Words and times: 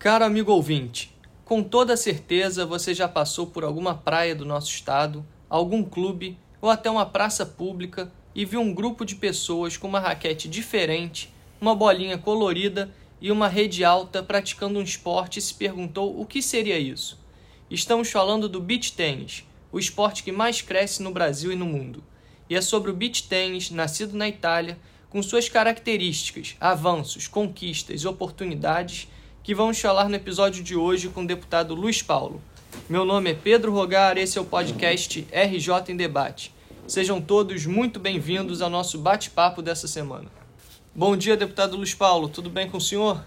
Caro 0.00 0.24
amigo 0.24 0.50
ouvinte, 0.50 1.14
com 1.44 1.62
toda 1.62 1.94
certeza 1.94 2.64
você 2.64 2.94
já 2.94 3.06
passou 3.06 3.48
por 3.48 3.64
alguma 3.64 3.94
praia 3.94 4.34
do 4.34 4.46
nosso 4.46 4.70
estado, 4.70 5.22
algum 5.46 5.84
clube 5.84 6.38
ou 6.58 6.70
até 6.70 6.90
uma 6.90 7.04
praça 7.04 7.44
pública 7.44 8.10
e 8.34 8.46
viu 8.46 8.62
um 8.62 8.72
grupo 8.72 9.04
de 9.04 9.14
pessoas 9.14 9.76
com 9.76 9.86
uma 9.86 10.00
raquete 10.00 10.48
diferente, 10.48 11.30
uma 11.60 11.74
bolinha 11.74 12.16
colorida 12.16 12.90
e 13.20 13.30
uma 13.30 13.46
rede 13.46 13.84
alta 13.84 14.22
praticando 14.22 14.78
um 14.78 14.82
esporte 14.82 15.38
e 15.38 15.42
se 15.42 15.52
perguntou 15.52 16.18
o 16.18 16.24
que 16.24 16.40
seria 16.40 16.78
isso. 16.78 17.18
Estamos 17.70 18.10
falando 18.10 18.48
do 18.48 18.58
beach 18.58 18.94
tênis, 18.94 19.44
o 19.70 19.78
esporte 19.78 20.22
que 20.22 20.32
mais 20.32 20.62
cresce 20.62 21.02
no 21.02 21.12
Brasil 21.12 21.52
e 21.52 21.56
no 21.56 21.66
mundo. 21.66 22.02
E 22.48 22.56
é 22.56 22.62
sobre 22.62 22.90
o 22.90 22.96
beach 22.96 23.28
tênis, 23.28 23.70
nascido 23.70 24.16
na 24.16 24.26
Itália, 24.26 24.78
com 25.10 25.22
suas 25.22 25.50
características, 25.50 26.56
avanços, 26.58 27.28
conquistas 27.28 28.00
e 28.00 28.08
oportunidades 28.08 29.06
que 29.50 29.54
vamos 29.56 29.80
falar 29.80 30.08
no 30.08 30.14
episódio 30.14 30.62
de 30.62 30.76
hoje 30.76 31.08
com 31.08 31.24
o 31.24 31.26
deputado 31.26 31.74
Luiz 31.74 32.00
Paulo. 32.00 32.40
Meu 32.88 33.04
nome 33.04 33.32
é 33.32 33.34
Pedro 33.34 33.72
Rogar, 33.72 34.16
esse 34.16 34.38
é 34.38 34.40
o 34.40 34.44
podcast 34.44 35.26
RJ 35.32 35.92
em 35.92 35.96
Debate. 35.96 36.54
Sejam 36.86 37.20
todos 37.20 37.66
muito 37.66 37.98
bem-vindos 37.98 38.62
ao 38.62 38.70
nosso 38.70 38.96
bate-papo 38.96 39.60
dessa 39.60 39.88
semana. 39.88 40.30
Bom 40.94 41.16
dia, 41.16 41.36
deputado 41.36 41.76
Luiz 41.76 41.92
Paulo, 41.92 42.28
tudo 42.28 42.48
bem 42.48 42.70
com 42.70 42.76
o 42.76 42.80
senhor? 42.80 43.26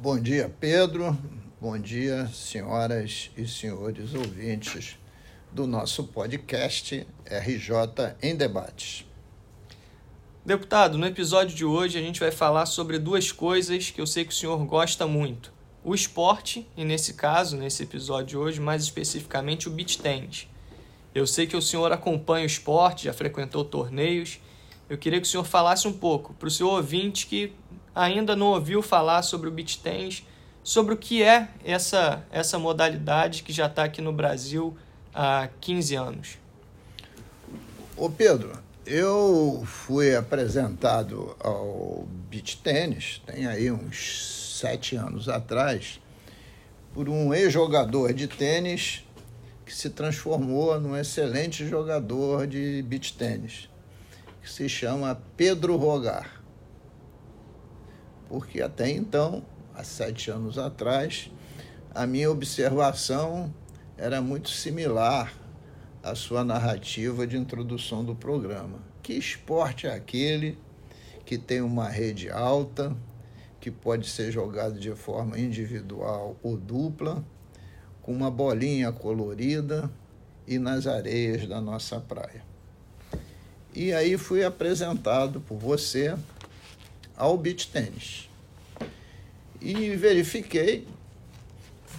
Bom 0.00 0.16
dia, 0.20 0.54
Pedro. 0.60 1.18
Bom 1.60 1.76
dia, 1.76 2.28
senhoras 2.28 3.32
e 3.36 3.44
senhores 3.48 4.14
ouvintes 4.14 4.96
do 5.50 5.66
nosso 5.66 6.04
podcast 6.04 7.04
RJ 7.24 8.14
em 8.22 8.36
Debates. 8.36 9.04
Deputado, 10.44 10.96
no 10.96 11.06
episódio 11.06 11.56
de 11.56 11.64
hoje 11.64 11.98
a 11.98 12.00
gente 12.00 12.20
vai 12.20 12.30
falar 12.30 12.66
sobre 12.66 13.00
duas 13.00 13.32
coisas 13.32 13.90
que 13.90 14.00
eu 14.00 14.06
sei 14.06 14.24
que 14.24 14.32
o 14.32 14.36
senhor 14.36 14.64
gosta 14.64 15.04
muito: 15.08 15.55
o 15.86 15.94
esporte, 15.94 16.68
e 16.76 16.84
nesse 16.84 17.14
caso, 17.14 17.56
nesse 17.56 17.84
episódio 17.84 18.26
de 18.26 18.36
hoje, 18.36 18.60
mais 18.60 18.82
especificamente 18.82 19.68
o 19.68 19.70
beach 19.70 20.00
tennis. 20.00 20.48
Eu 21.14 21.28
sei 21.28 21.46
que 21.46 21.56
o 21.56 21.62
senhor 21.62 21.92
acompanha 21.92 22.42
o 22.42 22.46
esporte, 22.46 23.04
já 23.04 23.12
frequentou 23.12 23.64
torneios. 23.64 24.40
Eu 24.90 24.98
queria 24.98 25.20
que 25.20 25.26
o 25.28 25.30
senhor 25.30 25.44
falasse 25.44 25.86
um 25.86 25.92
pouco 25.92 26.34
para 26.34 26.48
o 26.48 26.50
seu 26.50 26.66
ouvinte 26.66 27.28
que 27.28 27.52
ainda 27.94 28.34
não 28.34 28.48
ouviu 28.48 28.82
falar 28.82 29.22
sobre 29.22 29.48
o 29.48 29.52
beach 29.52 29.78
tennis, 29.78 30.24
sobre 30.64 30.92
o 30.92 30.96
que 30.96 31.22
é 31.22 31.50
essa, 31.64 32.26
essa 32.32 32.58
modalidade 32.58 33.44
que 33.44 33.52
já 33.52 33.66
está 33.66 33.84
aqui 33.84 34.02
no 34.02 34.12
Brasil 34.12 34.76
há 35.14 35.48
15 35.60 35.94
anos. 35.94 36.38
Ô 37.96 38.10
Pedro, 38.10 38.58
eu 38.84 39.62
fui 39.64 40.16
apresentado 40.16 41.36
ao 41.38 42.08
beach 42.28 42.56
tênis, 42.56 43.22
tem 43.24 43.46
aí 43.46 43.70
uns 43.70 44.45
sete 44.56 44.96
anos 44.96 45.28
atrás, 45.28 46.00
por 46.94 47.08
um 47.08 47.34
ex-jogador 47.34 48.12
de 48.12 48.26
tênis 48.26 49.04
que 49.64 49.74
se 49.74 49.90
transformou 49.90 50.80
num 50.80 50.96
excelente 50.96 51.66
jogador 51.68 52.46
de 52.46 52.82
beach 52.82 53.14
tênis, 53.14 53.68
que 54.40 54.50
se 54.50 54.68
chama 54.68 55.20
Pedro 55.36 55.76
Rogar. 55.76 56.42
Porque 58.28 58.62
até 58.62 58.90
então, 58.90 59.44
há 59.74 59.84
sete 59.84 60.30
anos 60.30 60.56
atrás, 60.56 61.30
a 61.94 62.06
minha 62.06 62.30
observação 62.30 63.52
era 63.96 64.20
muito 64.20 64.50
similar 64.50 65.32
a 66.02 66.14
sua 66.14 66.44
narrativa 66.44 67.26
de 67.26 67.36
introdução 67.36 68.04
do 68.04 68.14
programa. 68.14 68.78
Que 69.02 69.14
esporte 69.14 69.86
é 69.86 69.92
aquele 69.92 70.58
que 71.24 71.36
tem 71.36 71.60
uma 71.60 71.88
rede 71.88 72.30
alta, 72.30 72.96
que 73.60 73.70
pode 73.70 74.08
ser 74.08 74.30
jogado 74.30 74.78
de 74.78 74.94
forma 74.94 75.38
individual 75.38 76.36
ou 76.42 76.56
dupla, 76.56 77.24
com 78.02 78.12
uma 78.12 78.30
bolinha 78.30 78.92
colorida 78.92 79.90
e 80.46 80.58
nas 80.58 80.86
areias 80.86 81.46
da 81.48 81.60
nossa 81.60 82.00
praia? 82.00 82.44
E 83.74 83.92
aí 83.92 84.16
fui 84.16 84.44
apresentado 84.44 85.40
por 85.40 85.58
você 85.58 86.16
ao 87.16 87.36
beach 87.36 87.68
tênis. 87.68 88.28
E 89.60 89.96
verifiquei 89.96 90.86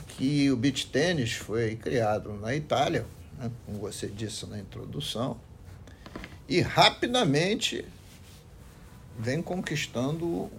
que 0.09 0.50
o 0.50 0.57
beach 0.57 0.88
tênis 0.88 1.34
foi 1.34 1.75
criado 1.75 2.34
na 2.34 2.56
Itália 2.56 3.06
né, 3.38 3.51
como 3.66 3.78
você 3.78 4.07
disse 4.07 4.45
na 4.47 4.59
introdução, 4.59 5.39
e 6.50 6.59
rapidamente 6.62 7.85
vem 9.18 9.41
conquistando 9.41 10.50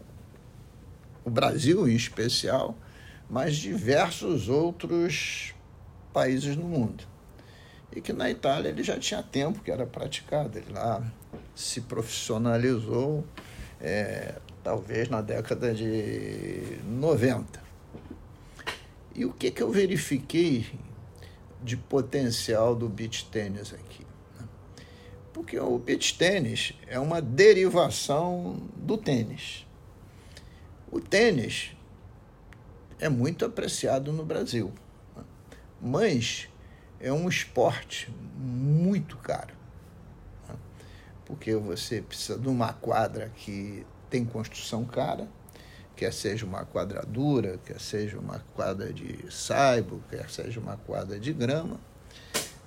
o 1.29 1.31
Brasil 1.31 1.89
em 1.89 1.95
especial, 1.95 2.77
mas 3.31 3.57
diversos 3.57 4.49
outros 4.49 5.55
países 6.13 6.57
no 6.57 6.65
mundo. 6.65 7.05
E 7.95 8.01
que 8.01 8.13
na 8.13 8.31
Itália 8.31 8.69
ele 8.71 8.83
já 8.83 8.99
tinha 8.99 9.23
tempo 9.23 9.61
que 9.61 9.71
era 9.71 9.87
praticado, 9.87 10.59
ele 10.59 10.73
lá 10.73 11.03
se 11.55 11.83
profissionalizou, 11.83 13.25
é, 13.81 14.35
talvez 14.65 15.09
na 15.09 15.21
década 15.21 15.73
de 15.73 16.79
90. 16.85 17.63
E 19.15 19.25
o 19.25 19.33
que, 19.33 19.51
que 19.51 19.63
eu 19.63 19.71
verifiquei 19.71 20.67
de 21.63 21.77
potencial 21.77 22.75
do 22.75 22.89
beach 22.89 23.27
tênis 23.27 23.73
aqui. 23.73 24.07
Porque 25.33 25.59
o 25.59 25.79
beach 25.79 26.17
tênis 26.17 26.73
é 26.87 26.99
uma 26.99 27.21
derivação 27.21 28.61
do 28.77 28.97
tênis. 28.97 29.68
O 30.91 31.01
tênis 31.01 31.77
é 32.99 33.09
muito 33.09 33.45
apreciado 33.45 34.11
no 34.11 34.25
Brasil, 34.25 34.73
né? 35.15 35.23
mas 35.81 36.49
é 36.99 37.13
um 37.13 37.29
esporte 37.29 38.11
muito 38.37 39.19
caro. 39.19 39.55
Né? 40.49 40.57
Porque 41.27 41.55
você 41.55 42.01
precisa 42.01 42.39
de 42.39 42.49
uma 42.49 42.73
quadra 42.73 43.31
que 43.37 43.87
tem 44.09 44.25
construção 44.25 44.85
cara, 44.85 45.29
quer 45.95 46.13
seja 46.13 46.47
uma 46.47 46.65
quadradura, 46.65 47.59
quer 47.67 47.79
seja 47.79 48.19
uma 48.19 48.39
quadra 48.55 48.91
de 48.91 49.31
saibo, 49.31 50.03
quer 50.09 50.31
seja 50.31 50.59
uma 50.59 50.79
quadra 50.79 51.21
de 51.21 51.35
grama, 51.35 51.79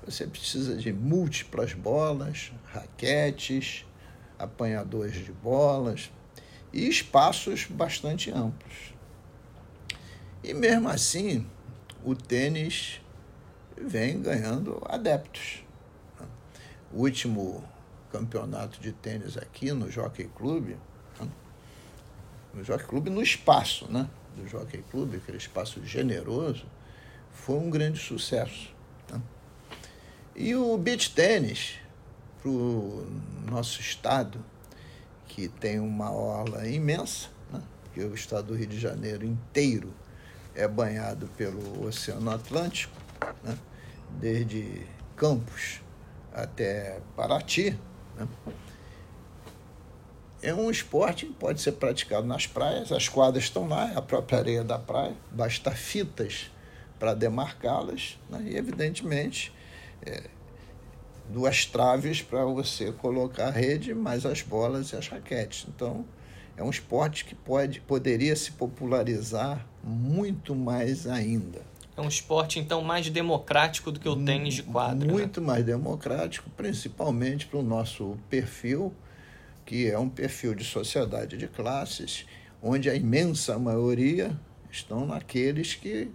você 0.06 0.28
precisa 0.28 0.76
de 0.76 0.94
múltiplas 0.94 1.74
bolas, 1.74 2.52
raquetes, 2.66 3.86
apanhadores 4.38 5.26
de 5.26 5.32
bolas 5.32 6.12
e 6.74 6.88
espaços 6.88 7.66
bastante 7.66 8.32
amplos. 8.32 8.94
E 10.44 10.54
mesmo 10.54 10.90
assim, 10.90 11.46
o 12.04 12.16
tênis 12.16 13.02
vem 13.78 14.22
ganhando 14.22 14.82
adeptos. 14.86 15.64
O 16.92 17.02
último 17.02 17.64
campeonato 18.12 18.82
de 18.82 18.92
tênis 18.92 19.38
aqui 19.38 19.72
no 19.72 19.90
Jockey 19.90 20.30
Club 20.36 20.76
no 22.54 22.64
Jockey 22.64 22.86
Club 22.86 23.08
no 23.08 23.22
espaço, 23.22 23.92
né? 23.92 24.08
Do 24.36 24.48
Jockey 24.48 24.84
Club, 24.90 25.16
aquele 25.16 25.38
espaço 25.38 25.84
generoso, 25.86 26.66
foi 27.32 27.56
um 27.56 27.70
grande 27.70 28.00
sucesso. 28.00 28.74
Né? 29.12 29.22
E 30.36 30.56
o 30.56 30.78
beach 30.78 31.14
tênis, 31.14 31.76
para 32.42 32.50
o 32.50 33.06
nosso 33.50 33.82
estado, 33.82 34.44
que 35.34 35.48
tem 35.48 35.80
uma 35.80 36.12
orla 36.12 36.68
imensa, 36.68 37.30
né? 37.52 37.62
porque 37.84 38.02
o 38.04 38.14
estado 38.14 38.48
do 38.48 38.54
Rio 38.54 38.68
de 38.68 38.78
Janeiro 38.78 39.26
inteiro 39.26 39.94
é 40.54 40.68
banhado 40.68 41.28
pelo 41.38 41.86
Oceano 41.86 42.30
Atlântico, 42.30 42.94
né? 43.42 43.58
desde 44.20 44.86
Campos 45.16 45.82
até 46.34 47.00
Paraty. 47.16 47.80
Né? 48.18 48.28
é 50.42 50.54
um 50.54 50.70
esporte 50.70 51.28
que 51.28 51.34
pode 51.34 51.62
ser 51.62 51.74
praticado 51.74 52.28
nas 52.28 52.46
praias, 52.46 52.92
as 52.92 53.08
quadras 53.08 53.46
estão 53.46 53.68
lá, 53.68 53.90
é 53.90 53.96
a 53.96 54.02
própria 54.02 54.40
areia 54.40 54.64
da 54.66 54.78
praia, 54.78 55.16
basta 55.32 55.72
fitas 55.72 56.52
para 57.00 57.14
demarcá-las, 57.14 58.20
né? 58.30 58.44
e 58.48 58.58
evidentemente 58.58 59.54
é, 60.06 60.24
duas 61.32 61.66
traves 61.66 62.22
para 62.22 62.44
você 62.46 62.92
colocar 62.92 63.48
a 63.48 63.52
rede, 63.52 63.94
mais 63.94 64.26
as 64.26 64.42
bolas 64.42 64.92
e 64.92 64.96
as 64.96 65.08
raquetes. 65.08 65.66
Então, 65.68 66.06
é 66.58 66.64
um 66.64 66.70
esporte 66.70 67.26
que 67.26 67.34
pode, 67.34 67.82
poderia 67.82 68.36
se 68.36 68.52
popularizar 68.52 69.66
muito 69.84 70.56
mais 70.56 71.08
ainda. 71.08 71.62
É 71.96 72.02
um 72.02 72.08
esporte, 72.08 72.60
então, 72.60 72.82
mais 72.82 73.10
democrático 73.10 73.92
do 73.92 74.00
que 74.00 74.08
o 74.08 74.16
tênis 74.16 74.56
de 74.56 74.64
quadra. 74.64 75.06
Né? 75.06 75.12
Muito 75.12 75.42
né? 75.42 75.48
mais 75.48 75.66
democrático, 75.66 76.50
principalmente 76.52 77.48
para 77.48 77.60
o 77.60 77.64
nosso 77.64 78.18
perfil 78.30 78.94
que 79.72 79.90
é 79.90 79.98
um 79.98 80.10
perfil 80.10 80.54
de 80.54 80.66
sociedade 80.66 81.38
de 81.38 81.48
classes, 81.48 82.26
onde 82.62 82.90
a 82.90 82.96
imensa 82.96 83.58
maioria 83.58 84.38
estão 84.70 85.06
naqueles 85.06 85.76
que 85.76 86.12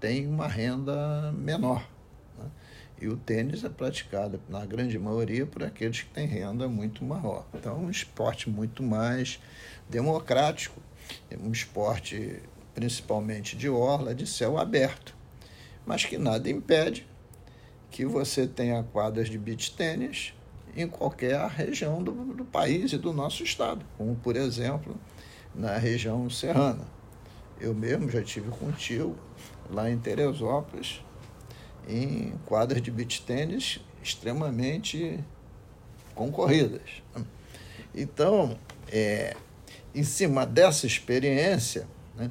têm 0.00 0.26
uma 0.26 0.48
renda 0.48 1.32
menor. 1.32 1.86
E 3.00 3.08
o 3.08 3.16
tênis 3.16 3.64
é 3.64 3.68
praticado, 3.68 4.40
na 4.48 4.64
grande 4.66 4.98
maioria, 4.98 5.46
por 5.46 5.64
aqueles 5.64 6.02
que 6.02 6.10
têm 6.10 6.26
renda 6.26 6.68
muito 6.68 7.02
maior. 7.02 7.46
Então, 7.54 7.76
é 7.76 7.78
um 7.78 7.90
esporte 7.90 8.50
muito 8.50 8.82
mais 8.82 9.40
democrático, 9.88 10.80
é 11.30 11.36
um 11.36 11.50
esporte 11.50 12.42
principalmente 12.74 13.56
de 13.56 13.68
orla, 13.68 14.14
de 14.14 14.26
céu 14.26 14.58
aberto, 14.58 15.16
mas 15.86 16.04
que 16.04 16.18
nada 16.18 16.48
impede 16.50 17.06
que 17.90 18.04
você 18.04 18.46
tenha 18.46 18.82
quadras 18.82 19.28
de 19.28 19.38
beach 19.38 19.74
tênis 19.74 20.34
em 20.76 20.86
qualquer 20.86 21.40
região 21.48 22.02
do, 22.02 22.12
do 22.12 22.44
país 22.44 22.92
e 22.92 22.98
do 22.98 23.12
nosso 23.12 23.42
estado, 23.42 23.84
como 23.98 24.14
por 24.14 24.36
exemplo 24.36 24.94
na 25.54 25.76
região 25.76 26.28
serrana. 26.30 26.86
Eu 27.60 27.74
mesmo 27.74 28.08
já 28.08 28.22
tive 28.22 28.50
contigo 28.50 29.16
lá 29.68 29.90
em 29.90 29.98
Teresópolis 29.98 31.02
em 31.88 32.32
quadras 32.46 32.80
de 32.82 32.90
beach 32.90 33.22
tênis 33.22 33.80
extremamente 34.02 35.18
concorridas. 36.14 37.02
Então, 37.94 38.56
é, 38.88 39.36
em 39.94 40.04
cima 40.04 40.46
dessa 40.46 40.86
experiência, 40.86 41.86
né, 42.16 42.30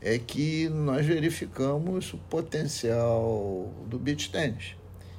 é 0.00 0.18
que 0.18 0.68
nós 0.68 1.04
verificamos 1.04 2.12
o 2.12 2.18
potencial 2.18 3.72
do 3.86 3.98
beach 3.98 4.30
tênis. 4.30 4.76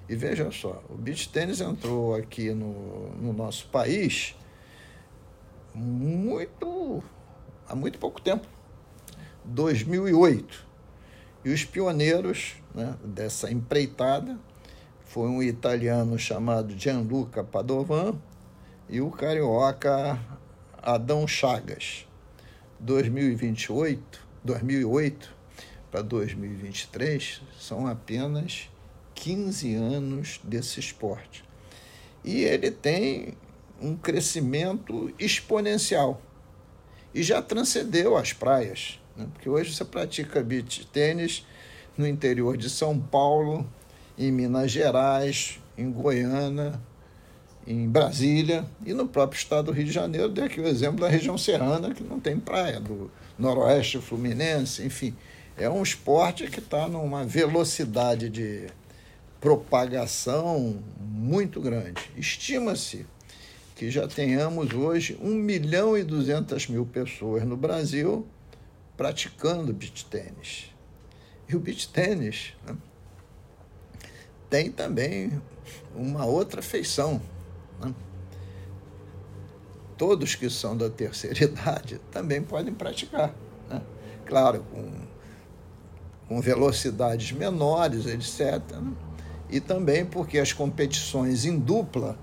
E 0.07 0.15
veja 0.15 0.51
só, 0.51 0.83
o 0.89 0.95
beach 0.95 1.29
tênis 1.29 1.61
entrou 1.61 2.15
aqui 2.15 2.51
no, 2.51 3.09
no 3.15 3.31
nosso 3.31 3.67
país 3.67 4.35
muito 5.73 7.03
há 7.67 7.75
muito 7.75 7.99
pouco 7.99 8.19
tempo, 8.19 8.47
2008. 9.45 10.68
E 11.49 11.51
os 11.51 11.65
pioneiros 11.65 12.57
né, 12.75 12.95
dessa 13.03 13.51
empreitada 13.51 14.37
foi 15.05 15.27
um 15.27 15.41
italiano 15.41 16.15
chamado 16.19 16.77
Gianluca 16.77 17.43
Padovan 17.43 18.13
e 18.87 19.01
o 19.01 19.09
carioca 19.09 20.19
Adão 20.79 21.27
Chagas. 21.27 22.05
2028, 22.79 24.27
2008 24.43 25.35
para 25.89 26.03
2023 26.03 27.41
são 27.59 27.87
apenas 27.87 28.69
15 29.15 29.73
anos 29.73 30.39
desse 30.43 30.79
esporte. 30.79 31.43
E 32.23 32.43
ele 32.43 32.69
tem 32.69 33.33
um 33.81 33.97
crescimento 33.97 35.11
exponencial 35.17 36.21
e 37.11 37.23
já 37.23 37.41
transcendeu 37.41 38.15
as 38.15 38.33
praias, 38.33 38.99
né? 39.19 39.27
porque 39.33 39.49
hoje 39.49 39.73
você 39.73 39.83
pratica 39.83 40.41
beach 40.41 40.87
tênis 40.87 41.45
no 41.97 42.07
interior 42.07 42.55
de 42.55 42.69
São 42.69 42.97
Paulo, 42.99 43.69
em 44.17 44.31
Minas 44.31 44.71
Gerais, 44.71 45.59
em 45.77 45.91
Goiânia, 45.91 46.79
em 47.67 47.87
Brasília 47.87 48.65
e 48.85 48.93
no 48.93 49.07
próprio 49.07 49.37
estado 49.37 49.65
do 49.65 49.71
Rio 49.71 49.85
de 49.85 49.91
Janeiro, 49.91 50.29
dei 50.29 50.45
aqui 50.45 50.59
o 50.59 50.67
exemplo 50.67 51.01
da 51.01 51.09
região 51.09 51.37
serrana, 51.37 51.93
que 51.93 52.03
não 52.03 52.19
tem 52.19 52.39
praia, 52.39 52.79
do 52.79 53.11
noroeste 53.37 53.99
fluminense, 53.99 54.83
enfim. 54.83 55.13
É 55.57 55.69
um 55.69 55.83
esporte 55.83 56.47
que 56.47 56.59
está 56.59 56.87
numa 56.87 57.25
velocidade 57.25 58.29
de 58.29 58.67
propagação 59.41 60.81
muito 60.99 61.61
grande. 61.61 62.01
Estima-se 62.17 63.05
que 63.75 63.91
já 63.91 64.07
tenhamos 64.07 64.73
hoje 64.73 65.17
1 65.21 65.29
milhão 65.29 65.97
e 65.97 66.03
200 66.03 66.67
mil 66.67 66.85
pessoas 66.85 67.43
no 67.45 67.55
Brasil 67.55 68.25
praticando 68.99 69.71
beach 69.71 70.05
tênis. 70.07 70.75
E 71.47 71.55
o 71.55 71.59
beach 71.59 71.87
tênis 71.87 72.53
né, 72.67 72.75
tem 74.49 74.69
também 74.69 75.41
uma 75.95 76.25
outra 76.25 76.61
feição. 76.61 77.21
Né? 77.79 77.95
Todos 79.97 80.35
que 80.35 80.49
são 80.49 80.75
da 80.75 80.89
terceira 80.89 81.39
idade 81.45 82.01
também 82.11 82.41
podem 82.41 82.73
praticar. 82.73 83.33
Né? 83.69 83.81
Claro, 84.25 84.65
com, 84.69 84.91
com 86.27 86.41
velocidades 86.41 87.31
menores, 87.31 88.05
etc. 88.05 88.61
Né? 88.73 88.91
E 89.49 89.61
também 89.61 90.05
porque 90.05 90.39
as 90.39 90.51
competições 90.51 91.45
em 91.45 91.57
dupla 91.57 92.19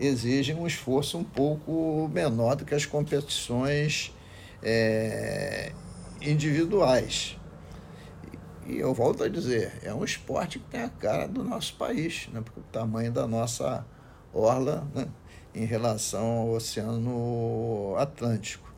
exigem 0.00 0.56
um 0.56 0.66
esforço 0.66 1.16
um 1.16 1.24
pouco 1.24 2.10
menor 2.12 2.56
do 2.56 2.64
que 2.64 2.74
as 2.74 2.84
competições 2.84 4.12
é, 4.60 5.72
individuais. 6.20 7.36
E 8.66 8.78
eu 8.78 8.94
volto 8.94 9.24
a 9.24 9.28
dizer, 9.28 9.72
é 9.82 9.92
um 9.92 10.04
esporte 10.04 10.58
que 10.58 10.64
tem 10.66 10.82
a 10.82 10.88
cara 10.88 11.26
do 11.26 11.42
nosso 11.42 11.74
país, 11.74 12.28
né? 12.32 12.40
porque 12.40 12.60
o 12.60 12.64
tamanho 12.64 13.10
da 13.10 13.26
nossa 13.26 13.84
orla 14.32 14.86
né? 14.94 15.08
em 15.54 15.64
relação 15.64 16.24
ao 16.24 16.50
Oceano 16.50 17.94
Atlântico. 17.96 18.72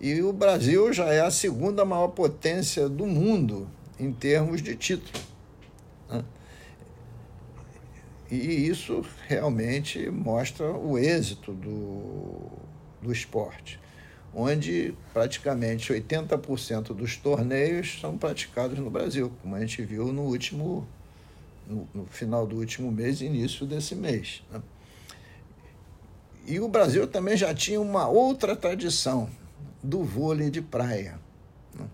E 0.00 0.22
o 0.22 0.32
Brasil 0.32 0.92
já 0.92 1.06
é 1.06 1.20
a 1.20 1.30
segunda 1.30 1.84
maior 1.84 2.08
potência 2.08 2.88
do 2.88 3.06
mundo 3.06 3.68
em 3.98 4.12
termos 4.12 4.62
de 4.62 4.76
título. 4.76 5.24
Né? 6.08 6.24
E 8.30 8.66
isso 8.66 9.04
realmente 9.26 10.10
mostra 10.10 10.70
o 10.70 10.98
êxito 10.98 11.52
do, 11.52 12.50
do 13.02 13.12
esporte, 13.12 13.80
onde 14.34 14.94
praticamente 15.12 15.92
80% 15.92 16.94
dos 16.94 17.16
torneios 17.16 18.00
são 18.00 18.18
praticados 18.18 18.78
no 18.78 18.90
Brasil, 18.90 19.32
como 19.40 19.54
a 19.54 19.60
gente 19.60 19.82
viu 19.82 20.12
no 20.12 20.22
último 20.22 20.86
no, 21.66 21.88
no 21.94 22.06
final 22.06 22.46
do 22.46 22.56
último 22.56 22.90
mês 22.90 23.20
e 23.20 23.26
início 23.26 23.64
desse 23.64 23.94
mês. 23.94 24.42
Né? 24.50 24.60
E 26.46 26.60
o 26.60 26.68
Brasil 26.68 27.06
também 27.06 27.36
já 27.36 27.54
tinha 27.54 27.80
uma 27.80 28.06
outra 28.08 28.54
tradição 28.54 29.30
do 29.82 30.02
vôlei 30.02 30.50
de 30.50 30.60
praia. 30.60 31.18
Né? 31.74 31.86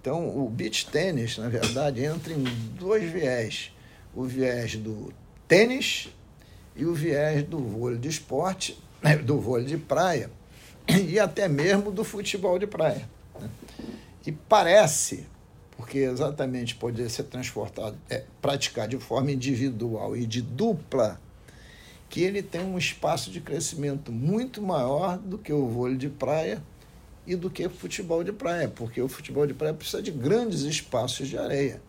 Então, 0.00 0.38
o 0.38 0.48
beach 0.48 0.86
tênis, 0.86 1.36
na 1.36 1.48
verdade, 1.48 2.02
entra 2.02 2.32
em 2.32 2.44
dois 2.78 3.10
viés. 3.10 3.72
O 4.14 4.24
viés 4.24 4.76
do 4.76 5.12
tênis 5.46 6.08
e 6.74 6.86
o 6.86 6.94
viés 6.94 7.42
do 7.42 7.58
vôlei 7.58 7.98
de 7.98 8.08
esporte, 8.08 8.82
né, 9.02 9.16
do 9.16 9.38
vôlei 9.38 9.66
de 9.66 9.76
praia 9.76 10.30
e 11.08 11.18
até 11.18 11.48
mesmo 11.48 11.90
do 11.90 12.04
futebol 12.04 12.58
de 12.58 12.66
praia. 12.66 13.08
Né? 13.40 13.48
E 14.26 14.32
parece, 14.32 15.26
porque 15.76 15.98
exatamente 15.98 16.74
poderia 16.74 17.08
ser 17.08 17.24
transportado, 17.24 17.96
é, 18.08 18.24
praticar 18.40 18.88
de 18.88 18.98
forma 18.98 19.30
individual 19.30 20.16
e 20.16 20.26
de 20.26 20.40
dupla, 20.40 21.20
que 22.08 22.22
ele 22.22 22.42
tem 22.42 22.60
um 22.60 22.78
espaço 22.78 23.30
de 23.30 23.40
crescimento 23.40 24.12
muito 24.12 24.62
maior 24.62 25.18
do 25.18 25.36
que 25.36 25.52
o 25.52 25.66
vôlei 25.66 25.96
de 25.96 26.08
praia 26.08 26.62
e 27.26 27.34
do 27.34 27.50
que 27.50 27.66
o 27.66 27.70
futebol 27.70 28.22
de 28.22 28.32
praia, 28.32 28.68
porque 28.68 29.00
o 29.00 29.08
futebol 29.08 29.46
de 29.46 29.54
praia 29.54 29.74
precisa 29.74 30.02
de 30.02 30.10
grandes 30.10 30.60
espaços 30.60 31.28
de 31.28 31.38
areia 31.38 31.80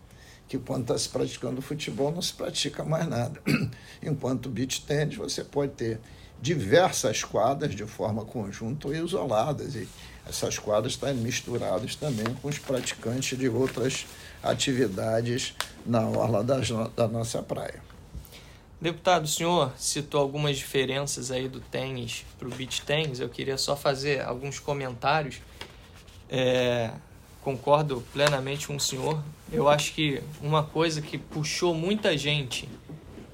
que 0.48 0.58
quando 0.58 0.82
está 0.82 0.98
se 0.98 1.08
praticando 1.08 1.60
futebol 1.60 2.12
não 2.12 2.22
se 2.22 2.32
pratica 2.32 2.84
mais 2.84 3.08
nada. 3.08 3.40
Enquanto 4.02 4.48
beach 4.48 4.82
tennis 4.82 5.16
você 5.16 5.42
pode 5.42 5.72
ter 5.72 6.00
diversas 6.40 7.24
quadras 7.24 7.74
de 7.74 7.84
forma 7.84 8.24
conjunta 8.24 8.88
ou 8.88 8.94
isoladas 8.94 9.74
e 9.74 9.88
essas 10.28 10.58
quadras 10.58 10.94
estão 10.94 11.14
misturadas 11.14 11.94
também 11.96 12.26
com 12.42 12.48
os 12.48 12.58
praticantes 12.58 13.38
de 13.38 13.48
outras 13.48 14.06
atividades 14.42 15.54
na 15.84 16.06
orla 16.08 16.42
da, 16.42 16.58
da 16.94 17.08
nossa 17.08 17.42
praia. 17.42 17.82
Deputado, 18.80 19.24
o 19.24 19.28
senhor 19.28 19.72
citou 19.78 20.20
algumas 20.20 20.58
diferenças 20.58 21.30
aí 21.30 21.48
do 21.48 21.60
tênis 21.60 22.24
para 22.38 22.46
o 22.46 22.50
beach 22.50 22.82
tênis. 22.82 23.20
Eu 23.20 23.28
queria 23.28 23.56
só 23.56 23.74
fazer 23.74 24.20
alguns 24.20 24.58
comentários. 24.58 25.40
É, 26.28 26.90
concordo 27.46 28.02
plenamente 28.12 28.66
com 28.66 28.74
o 28.74 28.80
senhor. 28.80 29.22
Eu 29.52 29.68
acho 29.68 29.92
que 29.92 30.20
uma 30.42 30.64
coisa 30.64 31.00
que 31.00 31.16
puxou 31.16 31.72
muita 31.72 32.18
gente 32.18 32.68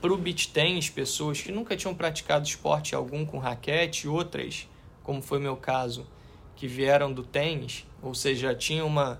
para 0.02 0.12
o 0.12 0.19
beach 0.19 0.49
tennis, 0.49 0.90
pessoas 0.90 1.40
que 1.40 1.50
nunca 1.50 1.75
tinham 1.75 1.95
praticado 1.95 2.47
esporte 2.47 2.95
algum 2.95 3.25
com 3.25 3.38
raquete, 3.38 4.07
outras, 4.07 4.69
como 5.02 5.23
foi 5.23 5.38
meu 5.38 5.57
caso, 5.57 6.07
que 6.54 6.69
vieram 6.69 7.11
do 7.11 7.23
tênis, 7.23 7.87
ou 8.02 8.14
seja, 8.14 8.54
tinham 8.54 8.87
uma, 8.87 9.19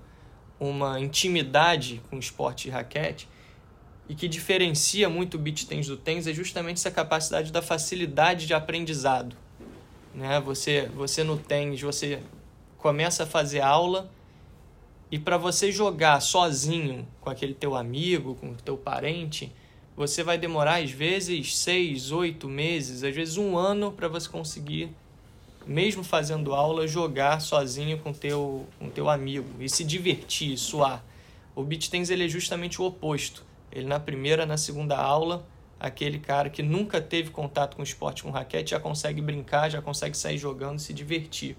uma 0.59 0.99
intimidade 0.99 1.99
com 2.07 2.17
o 2.17 2.19
esporte 2.19 2.65
de 2.65 2.69
raquete, 2.69 3.27
e 4.07 4.13
que 4.13 4.27
diferencia 4.27 5.09
muito 5.09 5.37
o 5.37 5.39
beach 5.39 5.65
tennis 5.65 5.87
do 5.87 5.97
tênis 5.97 6.27
é 6.27 6.33
justamente 6.33 6.77
essa 6.77 6.91
capacidade 6.91 7.51
da 7.51 7.63
facilidade 7.63 8.45
de 8.45 8.53
aprendizado. 8.53 9.35
Né? 10.13 10.39
Você, 10.41 10.87
você 10.93 11.23
no 11.23 11.35
tênis, 11.35 11.81
você 11.81 12.21
começa 12.77 13.23
a 13.23 13.25
fazer 13.25 13.61
aula 13.61 14.07
e 15.13 15.19
para 15.19 15.37
você 15.37 15.71
jogar 15.71 16.19
sozinho 16.21 17.07
com 17.21 17.29
aquele 17.29 17.53
teu 17.53 17.75
amigo, 17.75 18.33
com 18.33 18.49
o 18.49 18.55
teu 18.55 18.75
parente, 18.75 19.51
você 19.95 20.23
vai 20.23 20.39
demorar 20.39 20.81
às 20.81 20.89
vezes 20.89 21.55
seis, 21.55 22.11
oito 22.11 22.49
meses, 22.49 23.03
às 23.03 23.13
vezes 23.13 23.37
um 23.37 23.55
ano 23.55 23.91
para 23.91 24.07
você 24.07 24.27
conseguir, 24.27 24.89
mesmo 25.67 26.03
fazendo 26.03 26.51
aula, 26.55 26.87
jogar 26.87 27.41
sozinho 27.41 27.99
com 27.99 28.11
teu, 28.11 28.65
com 28.79 28.89
teu 28.89 29.07
amigo 29.07 29.47
e 29.59 29.69
se 29.69 29.83
divertir, 29.83 30.57
suar. 30.57 31.05
O 31.55 31.61
beat 31.61 31.91
tennis 31.91 32.09
ele 32.09 32.25
é 32.25 32.27
justamente 32.27 32.81
o 32.81 32.85
oposto. 32.85 33.45
Ele 33.71 33.85
na 33.85 33.99
primeira, 33.99 34.47
na 34.47 34.57
segunda 34.57 34.97
aula, 34.97 35.47
aquele 35.79 36.17
cara 36.17 36.49
que 36.49 36.63
nunca 36.63 36.99
teve 36.99 37.29
contato 37.29 37.75
com 37.75 37.83
esporte 37.83 38.23
com 38.23 38.31
raquete 38.31 38.71
já 38.71 38.79
consegue 38.79 39.21
brincar, 39.21 39.69
já 39.69 39.79
consegue 39.79 40.17
sair 40.17 40.39
jogando, 40.39 40.79
se 40.79 40.91
divertir. 40.91 41.55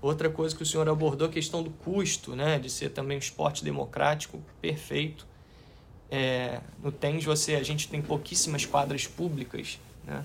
Outra 0.00 0.30
coisa 0.30 0.54
que 0.54 0.62
o 0.62 0.66
senhor 0.66 0.88
abordou, 0.88 1.26
a 1.28 1.30
questão 1.30 1.62
do 1.62 1.70
custo, 1.70 2.36
né, 2.36 2.58
de 2.58 2.70
ser 2.70 2.90
também 2.90 3.16
um 3.16 3.20
esporte 3.20 3.64
democrático, 3.64 4.40
perfeito. 4.60 5.26
É, 6.10 6.60
no 6.82 6.92
tênis 6.92 7.24
você, 7.24 7.56
a 7.56 7.62
gente 7.62 7.88
tem 7.88 8.00
pouquíssimas 8.00 8.64
quadras 8.64 9.06
públicas, 9.06 9.78
né? 10.04 10.24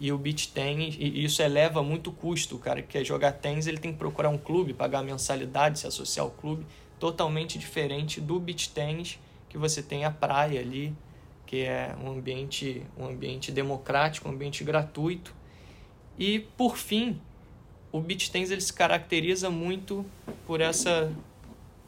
E 0.00 0.12
o 0.12 0.18
beach 0.18 0.48
tênis, 0.52 0.96
e 0.98 1.24
isso 1.24 1.42
eleva 1.42 1.82
muito 1.82 2.10
o 2.10 2.12
custo. 2.12 2.54
O 2.54 2.58
cara 2.58 2.80
que 2.82 2.88
quer 2.88 3.04
jogar 3.04 3.32
tênis, 3.32 3.66
ele 3.66 3.78
tem 3.78 3.92
que 3.92 3.98
procurar 3.98 4.28
um 4.28 4.38
clube, 4.38 4.72
pagar 4.72 5.02
mensalidade, 5.02 5.80
se 5.80 5.86
associar 5.86 6.24
ao 6.24 6.30
clube. 6.30 6.64
Totalmente 7.00 7.58
diferente 7.58 8.20
do 8.20 8.38
beach 8.38 8.70
tênis, 8.70 9.18
que 9.48 9.58
você 9.58 9.82
tem 9.82 10.04
a 10.04 10.10
praia 10.10 10.60
ali, 10.60 10.94
que 11.44 11.62
é 11.62 11.96
um 12.00 12.12
ambiente, 12.12 12.82
um 12.96 13.06
ambiente 13.06 13.50
democrático, 13.50 14.28
um 14.28 14.32
ambiente 14.32 14.62
gratuito. 14.62 15.34
E, 16.16 16.40
por 16.56 16.76
fim, 16.76 17.20
o 17.98 18.30
tennis 18.30 18.50
ele 18.50 18.60
se 18.60 18.72
caracteriza 18.72 19.50
muito 19.50 20.04
por 20.46 20.60
essa 20.60 21.12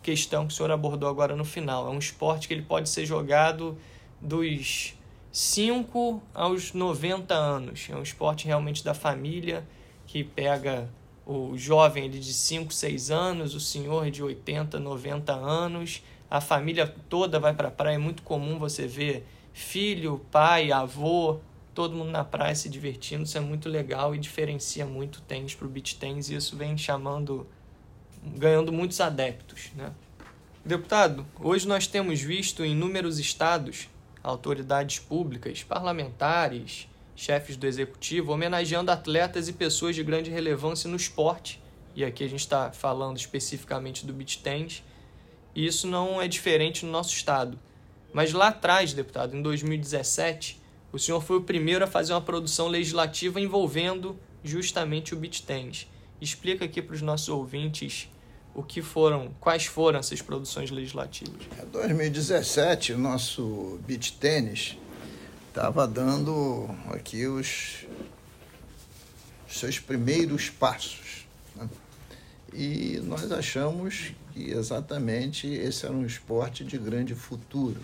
questão 0.03 0.47
que 0.47 0.53
o 0.53 0.57
senhor 0.57 0.71
abordou 0.71 1.09
agora 1.09 1.37
no 1.37 1.45
final. 1.45 1.87
É 1.87 1.91
um 1.91 1.99
esporte 1.99 2.49
que 2.49 2.55
ele 2.55 2.63
pode 2.63 2.89
ser 2.89 3.07
jogado 3.07 3.77
dos 4.21 4.95
5 5.33 6.23
aos 6.35 6.73
90 6.73 7.35
anos. 7.35 7.89
É 7.91 7.97
um 7.97 8.03
esporte 8.03 8.47
realmente 8.47 8.85
da 8.85 8.95
família 8.95 9.67
que 10.07 10.25
pega 10.25 10.89
o 11.25 11.57
jovem 11.57 12.07
ele 12.07 12.19
de 12.19 12.33
5, 12.33 12.73
6 12.73 13.11
anos, 13.11 13.55
o 13.55 13.61
senhor 13.61 14.11
de 14.11 14.23
80, 14.23 14.81
90 14.81 15.33
anos, 15.33 16.03
a 16.29 16.41
família 16.41 16.93
toda 17.09 17.39
vai 17.39 17.55
para 17.55 17.69
a 17.69 17.71
praia. 17.71 17.95
É 17.95 17.99
muito 17.99 18.23
comum 18.23 18.59
você 18.59 18.87
ver 18.87 19.27
filho, 19.53 20.21
pai, 20.31 20.73
avô, 20.73 21.39
todo 21.81 21.97
mundo 21.97 22.11
na 22.11 22.23
praia 22.23 22.55
se 22.55 22.69
divertindo. 22.69 23.23
Isso 23.23 23.39
é 23.39 23.41
muito 23.41 23.67
legal 23.67 24.15
e 24.15 24.19
diferencia 24.19 24.85
muito 24.85 25.17
o 25.17 25.21
tênis 25.23 25.55
para 25.55 25.67
o 25.67 25.71
beach 25.71 25.97
tênis 25.97 26.29
e 26.29 26.35
isso 26.35 26.55
vem 26.55 26.77
chamando, 26.77 27.47
ganhando 28.37 28.71
muitos 28.71 29.01
adeptos. 29.01 29.71
Né? 29.75 29.91
Deputado, 30.63 31.27
hoje 31.41 31.67
nós 31.67 31.87
temos 31.87 32.21
visto 32.21 32.63
em 32.63 32.73
inúmeros 32.73 33.19
estados 33.19 33.89
autoridades 34.23 34.99
públicas, 34.99 35.63
parlamentares, 35.63 36.87
chefes 37.17 37.57
do 37.57 37.67
executivo 37.67 38.31
homenageando 38.31 38.91
atletas 38.91 39.49
e 39.49 39.55
pessoas 39.55 39.97
de 39.97 40.05
grande 40.05 40.31
relevância 40.31 40.87
no 40.87 40.97
esporte. 40.97 41.63
E 41.97 42.05
aqui 42.05 42.23
a 42.23 42.29
gente 42.29 42.41
está 42.41 42.71
falando 42.73 43.17
especificamente 43.17 44.05
do 44.05 44.13
beach 44.13 44.43
tennis. 44.43 44.83
E 45.55 45.65
isso 45.65 45.87
não 45.87 46.21
é 46.21 46.29
diferente 46.29 46.85
no 46.85 46.93
nosso 46.93 47.15
estado. 47.15 47.59
Mas 48.13 48.35
lá 48.35 48.49
atrás, 48.49 48.93
deputado, 48.93 49.35
em 49.35 49.41
2017, 49.41 50.60
o 50.93 50.99
senhor 50.99 51.21
foi 51.23 51.37
o 51.37 51.43
primeiro 51.43 51.85
a 51.85 51.87
fazer 51.87 52.13
uma 52.13 52.21
produção 52.21 52.69
legislativa 52.69 53.41
envolvendo 53.41 54.19
justamente 54.43 55.15
o 55.15 55.21
tennis. 55.47 55.87
Explica 56.21 56.65
aqui 56.65 56.83
para 56.83 56.95
os 56.95 57.03
nossos 57.03 57.29
ouvintes 57.29 58.09
o 58.55 58.63
que 58.63 58.83
foram, 58.83 59.33
quais 59.41 59.67
foram 59.67 60.01
essas 60.01 60.21
produções 60.21 60.71
legislativas. 60.71 61.43
Em 61.63 61.67
2017, 61.71 62.93
o 62.93 62.99
nosso 62.99 63.79
beach 63.87 64.13
tênis 64.15 64.77
estava 65.49 65.87
dando 65.87 66.69
aqui 66.89 67.27
os, 67.27 67.87
os, 69.49 69.59
seus 69.59 69.79
primeiros 69.79 70.51
passos. 70.51 71.27
Né? 71.55 71.69
E 72.53 73.01
nós 73.05 73.31
achamos 73.31 74.13
que 74.33 74.51
exatamente 74.51 75.47
esse 75.47 75.87
era 75.87 75.95
um 75.95 76.05
esporte 76.05 76.65
de 76.65 76.77
grande 76.77 77.15
futuro. 77.15 77.81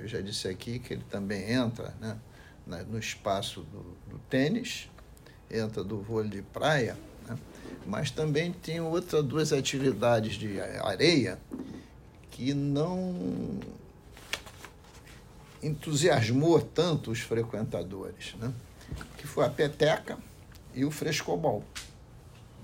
Eu 0.00 0.08
já 0.08 0.20
disse 0.20 0.48
aqui 0.48 0.78
que 0.78 0.94
ele 0.94 1.04
também 1.10 1.50
entra 1.50 1.94
né, 2.00 2.16
no 2.88 2.98
espaço 2.98 3.62
do, 3.62 3.96
do 4.08 4.18
tênis, 4.30 4.88
entra 5.50 5.82
do 5.82 6.00
vôlei 6.00 6.30
de 6.30 6.42
praia, 6.42 6.96
né, 7.26 7.36
mas 7.86 8.10
também 8.10 8.52
tem 8.52 8.80
outras 8.80 9.24
duas 9.24 9.52
atividades 9.52 10.34
de 10.34 10.60
areia 10.60 11.38
que 12.30 12.54
não 12.54 13.58
entusiasmou 15.62 16.60
tanto 16.60 17.10
os 17.10 17.20
frequentadores, 17.20 18.34
né? 18.40 18.52
que 19.16 19.26
foi 19.26 19.44
a 19.44 19.50
peteca 19.50 20.18
e 20.74 20.84
o 20.84 20.90
frescobol. 20.90 21.64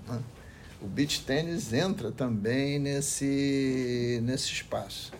Né? 0.07 0.21
O 0.81 0.87
beach 0.87 1.23
tênis 1.23 1.73
entra 1.73 2.11
também 2.11 2.79
nesse, 2.79 4.19
nesse 4.23 4.51
espaço. 4.51 5.11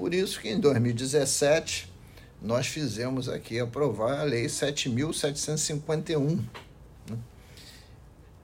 Por 0.00 0.14
isso 0.14 0.40
que 0.40 0.48
em 0.48 0.58
2017 0.58 1.92
nós 2.40 2.66
fizemos 2.66 3.28
aqui 3.28 3.60
aprovar 3.60 4.18
a 4.18 4.22
Lei 4.22 4.46
7.751, 4.46 6.42
né? 7.06 7.18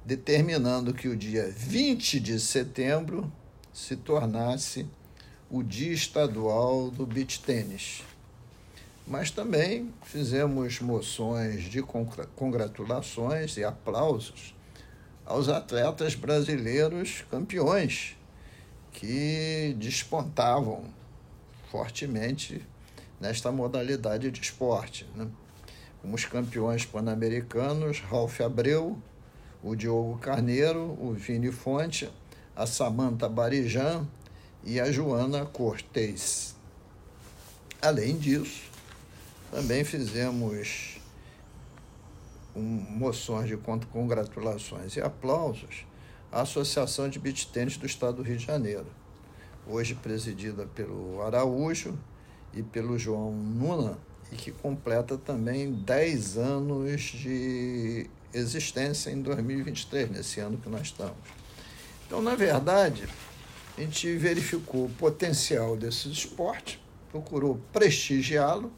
determinando 0.04 0.92
que 0.92 1.08
o 1.08 1.16
dia 1.16 1.50
20 1.50 2.20
de 2.20 2.38
setembro 2.38 3.32
se 3.72 3.96
tornasse 3.96 4.84
o 5.50 5.62
Dia 5.62 5.94
Estadual 5.94 6.90
do 6.90 7.06
Beach 7.06 7.40
Tênis. 7.40 8.02
Mas 9.06 9.30
também 9.30 9.94
fizemos 10.04 10.78
moções 10.80 11.62
de 11.64 11.82
congratulações 12.36 13.56
e 13.56 13.64
aplausos 13.64 14.54
aos 15.24 15.48
atletas 15.48 16.14
brasileiros 16.14 17.24
campeões 17.30 18.14
que 18.92 19.74
despontavam 19.78 20.94
fortemente 21.70 22.66
nesta 23.20 23.50
modalidade 23.50 24.30
de 24.30 24.40
esporte. 24.40 25.06
Né? 25.14 25.28
Como 26.00 26.14
os 26.14 26.24
campeões 26.24 26.84
pan-americanos, 26.84 28.00
Ralph 28.00 28.40
Abreu, 28.40 29.00
o 29.62 29.74
Diogo 29.74 30.18
Carneiro, 30.18 30.96
o 31.00 31.12
Vini 31.12 31.50
Fonte, 31.50 32.10
a 32.54 32.66
Samanta 32.66 33.28
Barijan 33.28 34.06
e 34.64 34.80
a 34.80 34.90
Joana 34.90 35.44
Cortez. 35.44 36.54
Além 37.80 38.16
disso, 38.16 38.70
também 39.50 39.84
fizemos 39.84 40.98
um, 42.54 42.60
moções 42.62 43.48
de 43.48 43.56
congratulações 43.56 44.96
e 44.96 45.00
aplausos 45.00 45.86
à 46.32 46.42
Associação 46.42 47.08
de 47.08 47.18
Beach 47.18 47.48
Tênis 47.48 47.76
do 47.76 47.86
Estado 47.86 48.16
do 48.16 48.22
Rio 48.22 48.36
de 48.36 48.44
Janeiro, 48.44 48.86
hoje 49.66 49.94
presidida 49.94 50.66
pelo 50.66 51.22
Araújo 51.22 51.98
e 52.54 52.62
pelo 52.62 52.98
João 52.98 53.32
Nuna, 53.32 53.98
e 54.30 54.36
que 54.36 54.50
completa 54.50 55.16
também 55.18 55.72
10 55.72 56.38
anos 56.38 57.00
de 57.00 58.08
existência 58.32 59.10
em 59.10 59.20
2023, 59.22 60.10
nesse 60.10 60.40
ano 60.40 60.58
que 60.58 60.68
nós 60.68 60.82
estamos. 60.82 61.16
Então, 62.06 62.22
na 62.22 62.34
verdade, 62.34 63.08
a 63.76 63.80
gente 63.80 64.16
verificou 64.16 64.86
o 64.86 64.90
potencial 64.90 65.76
desse 65.76 66.10
esporte, 66.10 66.82
procurou 67.10 67.60
prestigiá-lo, 67.72 68.72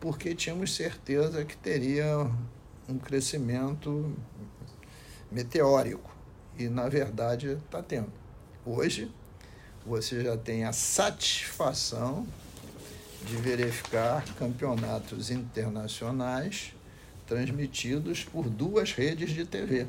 porque 0.00 0.34
tínhamos 0.34 0.74
certeza 0.74 1.44
que 1.44 1.56
teria 1.56 2.30
um 2.88 2.98
crescimento 2.98 4.14
meteórico. 5.30 6.10
E, 6.58 6.68
na 6.68 6.88
verdade, 6.88 7.58
está 7.64 7.82
tendo. 7.82 8.12
Hoje, 8.64 9.10
você 9.84 10.22
já 10.22 10.36
tem 10.36 10.64
a 10.64 10.72
satisfação 10.72 12.26
de 13.26 13.36
verificar 13.36 14.24
campeonatos 14.34 15.30
internacionais 15.30 16.72
transmitidos 17.26 18.24
por 18.24 18.48
duas 18.48 18.92
redes 18.92 19.30
de 19.30 19.44
TV. 19.44 19.86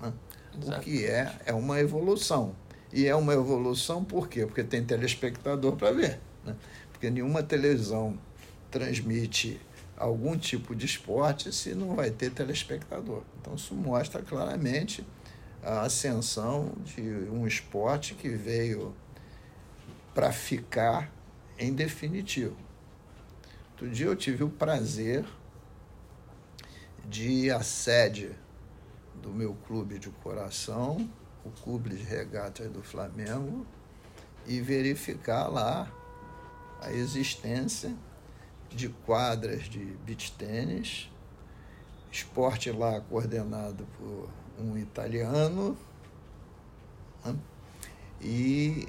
Né? 0.00 0.12
O 0.54 0.80
que 0.80 1.04
é, 1.04 1.34
é 1.46 1.52
uma 1.52 1.80
evolução. 1.80 2.54
E 2.92 3.06
é 3.06 3.14
uma 3.14 3.34
evolução 3.34 4.04
por 4.04 4.28
quê? 4.28 4.46
Porque 4.46 4.64
tem 4.64 4.84
telespectador 4.84 5.76
para 5.76 5.92
ver. 5.92 6.18
Né? 6.44 6.54
Porque 6.90 7.10
nenhuma 7.10 7.42
televisão 7.42 8.18
transmite 8.70 9.60
algum 9.96 10.36
tipo 10.36 10.74
de 10.74 10.86
esporte 10.86 11.52
se 11.52 11.74
não 11.74 11.94
vai 11.94 12.10
ter 12.10 12.30
telespectador. 12.30 13.22
Então, 13.40 13.54
isso 13.54 13.74
mostra 13.74 14.22
claramente 14.22 15.04
a 15.62 15.82
ascensão 15.82 16.72
de 16.84 17.02
um 17.02 17.46
esporte 17.46 18.14
que 18.14 18.28
veio 18.28 18.94
para 20.18 20.32
ficar 20.32 21.12
em 21.56 21.72
definitivo. 21.72 22.56
Outro 23.70 23.88
dia 23.88 24.06
eu 24.06 24.16
tive 24.16 24.42
o 24.42 24.50
prazer 24.50 25.24
de 27.04 27.28
ir 27.28 27.52
à 27.52 27.62
sede 27.62 28.32
do 29.22 29.30
meu 29.30 29.54
clube 29.54 29.96
de 29.96 30.10
coração, 30.10 31.08
o 31.44 31.50
Clube 31.62 31.90
de 31.90 32.02
Regatas 32.02 32.68
do 32.68 32.82
Flamengo, 32.82 33.64
e 34.44 34.60
verificar 34.60 35.46
lá 35.46 35.88
a 36.82 36.90
existência 36.90 37.94
de 38.68 38.88
quadras 38.88 39.68
de 39.68 39.84
beach 40.04 40.32
tênis, 40.32 41.08
esporte 42.10 42.72
lá 42.72 43.00
coordenado 43.02 43.86
por 43.96 44.28
um 44.58 44.76
italiano, 44.76 45.78
e 48.20 48.88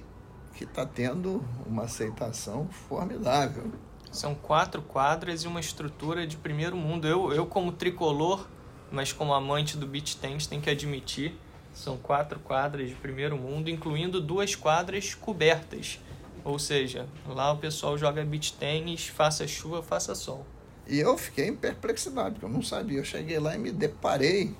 que 0.59 0.65
está 0.65 0.85
tendo 0.85 1.41
uma 1.65 1.83
aceitação 1.83 2.67
formidável. 2.67 3.71
São 4.11 4.35
quatro 4.35 4.81
quadras 4.81 5.45
e 5.45 5.47
uma 5.47 5.61
estrutura 5.61 6.27
de 6.27 6.35
primeiro 6.35 6.75
mundo. 6.75 7.07
Eu, 7.07 7.31
eu 7.31 7.45
como 7.45 7.71
tricolor, 7.71 8.45
mas 8.91 9.13
como 9.13 9.33
amante 9.33 9.77
do 9.77 9.87
beach 9.87 10.17
tennis, 10.17 10.47
tenho 10.47 10.61
que 10.61 10.69
admitir 10.69 11.33
São 11.73 11.95
quatro 11.95 12.41
quadras 12.41 12.89
de 12.89 12.95
primeiro 12.95 13.37
mundo, 13.37 13.69
incluindo 13.69 14.19
duas 14.19 14.53
quadras 14.53 15.15
cobertas. 15.15 16.01
Ou 16.43 16.59
seja, 16.59 17.07
lá 17.25 17.53
o 17.53 17.57
pessoal 17.57 17.97
joga 17.97 18.25
beach 18.25 18.51
tênis, 18.51 19.07
faça 19.07 19.47
chuva, 19.47 19.81
faça 19.81 20.13
sol. 20.13 20.45
E 20.85 20.99
eu 20.99 21.17
fiquei 21.17 21.47
em 21.47 21.55
perplexidade, 21.55 22.31
porque 22.31 22.45
eu 22.45 22.49
não 22.49 22.61
sabia. 22.61 22.97
Eu 22.97 23.05
cheguei 23.05 23.39
lá 23.39 23.55
e 23.55 23.57
me 23.57 23.71
deparei 23.71 24.53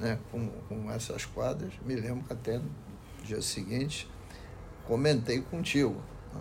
né, 0.00 0.18
com, 0.32 0.48
com 0.68 0.90
essas 0.90 1.24
quadras. 1.26 1.72
Me 1.84 1.94
lembro 1.94 2.24
que 2.24 2.32
até 2.32 2.58
no 2.58 2.68
dia 3.22 3.40
seguinte 3.40 4.08
comentei 4.88 5.40
contigo, 5.40 6.02
né, 6.34 6.40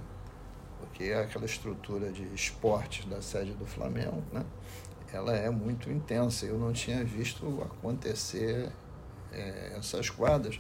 porque 0.79 1.11
aquela 1.11 1.45
estrutura 1.45 2.11
de 2.11 2.23
esportes 2.33 3.05
da 3.05 3.21
sede 3.21 3.51
do 3.51 3.67
Flamengo, 3.67 4.23
né, 4.33 4.43
ela 5.13 5.35
é 5.35 5.49
muito 5.49 5.91
intensa. 5.91 6.45
Eu 6.47 6.57
não 6.57 6.73
tinha 6.73 7.03
visto 7.03 7.61
acontecer 7.61 8.71
é, 9.31 9.75
essas 9.77 10.09
quadras, 10.09 10.59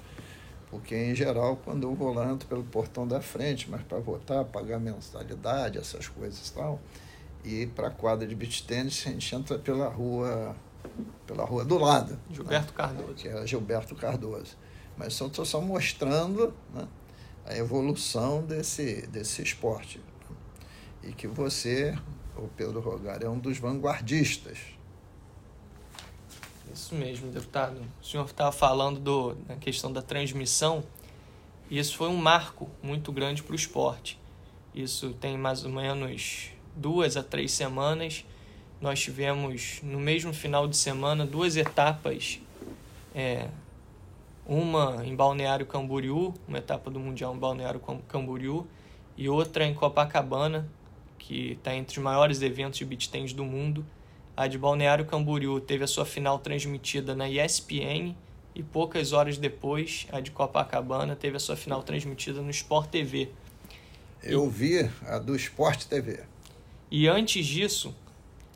porque 0.69 0.95
em 0.95 1.15
geral, 1.15 1.57
quando 1.65 1.83
eu 1.83 1.95
vou 1.95 2.13
lá, 2.13 2.29
entro 2.31 2.47
pelo 2.47 2.63
portão 2.63 3.07
da 3.07 3.21
frente, 3.21 3.69
mas 3.69 3.81
para 3.81 3.97
votar, 3.99 4.45
pagar 4.45 4.79
mensalidade, 4.79 5.79
essas 5.79 6.07
coisas 6.07 6.47
e 6.47 6.53
tal 6.53 6.79
e 7.47 7.65
para 7.67 7.87
a 7.87 7.91
quadra 7.91 8.27
de 8.27 8.35
beach 8.35 8.63
tênis 8.63 9.03
a 9.07 9.09
gente 9.09 9.33
entra 9.33 9.57
pela 9.57 9.87
rua 9.87 10.55
pela 11.25 11.43
rua 11.43 11.63
do 11.63 11.77
lado. 11.77 12.19
Gilberto 12.29 12.71
né? 12.71 12.77
Cardoso. 12.77 13.13
Que 13.13 13.27
é 13.27 13.47
Gilberto 13.47 13.95
Cardoso. 13.95 14.57
Mas 14.97 15.13
estou 15.13 15.45
só 15.45 15.61
mostrando 15.61 16.53
né, 16.73 16.87
a 17.47 17.57
evolução 17.57 18.43
desse, 18.43 19.07
desse 19.07 19.41
esporte. 19.41 20.01
E 21.01 21.13
que 21.13 21.27
você, 21.27 21.97
o 22.35 22.47
Pedro 22.49 22.81
Rogar, 22.81 23.23
é 23.23 23.29
um 23.29 23.39
dos 23.39 23.57
vanguardistas. 23.57 24.57
Isso 26.73 26.93
mesmo, 26.93 27.31
deputado. 27.31 27.81
O 28.01 28.05
senhor 28.05 28.25
estava 28.25 28.51
falando 28.51 28.99
do, 28.99 29.33
da 29.33 29.55
questão 29.55 29.91
da 29.91 30.01
transmissão. 30.01 30.83
Isso 31.71 31.95
foi 31.95 32.09
um 32.09 32.17
marco 32.17 32.69
muito 32.83 33.11
grande 33.11 33.41
para 33.41 33.53
o 33.53 33.55
esporte. 33.55 34.19
Isso 34.75 35.13
tem 35.13 35.37
mais 35.37 35.63
ou 35.63 35.71
menos 35.71 36.51
duas 36.75 37.15
a 37.15 37.23
três 37.23 37.51
semanas. 37.51 38.25
Nós 38.79 38.99
tivemos 38.99 39.79
no 39.81 39.99
mesmo 39.99 40.33
final 40.33 40.67
de 40.67 40.77
semana 40.77 41.25
duas 41.25 41.55
etapas, 41.55 42.39
é, 43.15 43.47
uma 44.47 45.05
em 45.05 45.13
Balneário 45.13 45.65
Camboriú, 45.65 46.33
uma 46.47 46.57
etapa 46.57 46.89
do 46.89 46.99
Mundial 46.99 47.35
em 47.35 47.37
Balneário 47.37 47.81
Camboriú, 48.07 48.65
e 49.17 49.27
outra 49.27 49.65
em 49.65 49.73
Copacabana, 49.73 50.69
que 51.19 51.53
está 51.53 51.75
entre 51.75 51.97
os 51.97 52.03
maiores 52.03 52.41
eventos 52.41 52.79
de 52.79 52.85
beach 52.85 53.09
tennis 53.09 53.33
do 53.33 53.43
mundo. 53.43 53.85
A 54.35 54.47
de 54.47 54.57
Balneário 54.57 55.05
Camboriú 55.05 55.59
teve 55.59 55.83
a 55.83 55.87
sua 55.87 56.05
final 56.05 56.39
transmitida 56.39 57.13
na 57.13 57.29
ESPN 57.29 58.15
e 58.55 58.63
poucas 58.63 59.11
horas 59.11 59.37
depois, 59.37 60.07
a 60.11 60.19
de 60.21 60.31
Copacabana 60.31 61.15
teve 61.15 61.35
a 61.35 61.39
sua 61.39 61.55
final 61.55 61.83
transmitida 61.83 62.41
no 62.41 62.49
Sport 62.49 62.89
TV. 62.89 63.29
Eu 64.23 64.49
vi 64.49 64.89
a 65.05 65.19
do 65.19 65.35
Sport 65.35 65.85
TV. 65.85 66.23
E 66.89 67.07
antes 67.07 67.45
disso, 67.45 67.93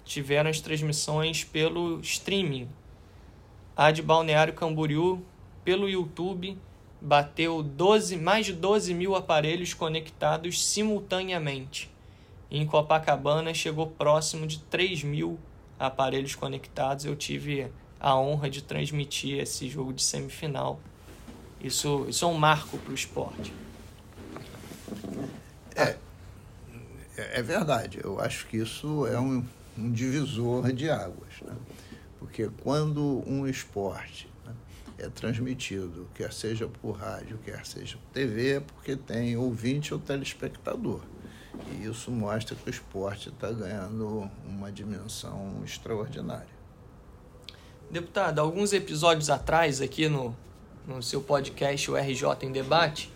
tiveram 0.05 0.49
as 0.49 0.61
transmissões 0.61 1.43
pelo 1.43 1.99
streaming. 1.99 2.69
A 3.75 3.91
de 3.91 4.01
Balneário 4.01 4.53
Camboriú, 4.53 5.23
pelo 5.63 5.89
YouTube, 5.89 6.57
bateu 6.99 7.63
12, 7.63 8.17
mais 8.17 8.45
de 8.45 8.53
12 8.53 8.93
mil 8.93 9.15
aparelhos 9.15 9.73
conectados 9.73 10.63
simultaneamente. 10.63 11.91
Em 12.49 12.65
Copacabana 12.65 13.53
chegou 13.53 13.87
próximo 13.87 14.45
de 14.45 14.59
3 14.59 15.03
mil 15.03 15.39
aparelhos 15.79 16.35
conectados. 16.35 17.05
Eu 17.05 17.15
tive 17.15 17.71
a 17.99 18.17
honra 18.17 18.49
de 18.49 18.61
transmitir 18.61 19.39
esse 19.39 19.69
jogo 19.69 19.93
de 19.93 20.03
semifinal. 20.03 20.79
Isso, 21.63 22.05
isso 22.09 22.25
é 22.25 22.27
um 22.27 22.37
marco 22.37 22.77
para 22.77 22.91
o 22.91 22.95
esporte. 22.95 23.53
É, 25.75 25.95
é, 27.17 27.39
é 27.39 27.41
verdade. 27.41 27.99
Eu 28.03 28.19
acho 28.19 28.47
que 28.47 28.57
isso 28.57 29.07
é 29.07 29.19
um, 29.19 29.45
um 29.77 29.91
divisor 29.91 30.71
de 30.73 30.89
águas. 30.89 31.41
Né? 31.41 31.55
Porque 32.19 32.49
quando 32.63 33.23
um 33.27 33.47
esporte 33.47 34.27
é 34.97 35.09
transmitido, 35.09 36.07
quer 36.13 36.31
seja 36.31 36.67
por 36.67 36.91
rádio, 36.91 37.39
quer 37.43 37.65
seja 37.65 37.97
por 37.97 38.13
TV, 38.13 38.57
é 38.57 38.59
porque 38.59 38.95
tem 38.95 39.35
ouvinte 39.37 39.93
ou 39.93 39.99
telespectador. 39.99 41.01
E 41.71 41.85
isso 41.85 42.11
mostra 42.11 42.55
que 42.55 42.67
o 42.67 42.69
esporte 42.69 43.29
está 43.29 43.51
ganhando 43.51 44.29
uma 44.45 44.71
dimensão 44.71 45.61
extraordinária. 45.65 46.61
Deputado, 47.89 48.39
alguns 48.39 48.71
episódios 48.71 49.29
atrás, 49.29 49.81
aqui 49.81 50.07
no, 50.07 50.35
no 50.87 51.03
seu 51.03 51.21
podcast, 51.21 51.91
o 51.91 51.95
RJ 51.97 52.23
em 52.43 52.51
Debate, 52.51 53.11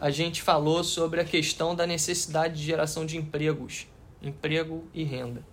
a 0.00 0.10
gente 0.10 0.42
falou 0.42 0.82
sobre 0.82 1.20
a 1.20 1.24
questão 1.24 1.76
da 1.76 1.86
necessidade 1.86 2.56
de 2.56 2.64
geração 2.64 3.06
de 3.06 3.16
empregos, 3.16 3.86
emprego 4.22 4.84
e 4.92 5.04
renda. 5.04 5.44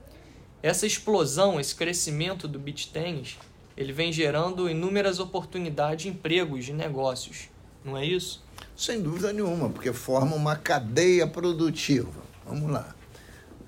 Essa 0.64 0.88
explosão, 0.88 1.60
esse 1.60 1.76
crescimento 1.76 2.48
do 2.48 2.58
beach 2.58 2.90
tennis, 2.92 3.38
ele 3.78 3.94
vem 3.94 4.12
gerando 4.12 4.68
inúmeras 4.68 5.20
oportunidades 5.20 6.04
de 6.04 6.10
empregos, 6.10 6.66
de 6.66 6.74
negócios, 6.74 7.48
não 7.86 7.96
é 7.96 8.04
isso? 8.04 8.44
Sem 8.76 9.02
dúvida 9.02 9.32
nenhuma, 9.32 9.70
porque 9.70 9.94
forma 9.94 10.36
uma 10.36 10.56
cadeia 10.56 11.28
produtiva. 11.28 12.12
Vamos 12.46 12.72
lá. 12.72 12.96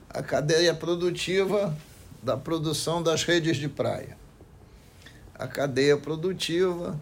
A 0.09 0.23
cadeia 0.23 0.73
produtiva 0.73 1.77
da 2.23 2.35
produção 2.35 3.03
das 3.03 3.23
redes 3.23 3.57
de 3.57 3.69
praia. 3.69 4.17
A 5.35 5.47
cadeia 5.47 5.95
produtiva 5.95 6.99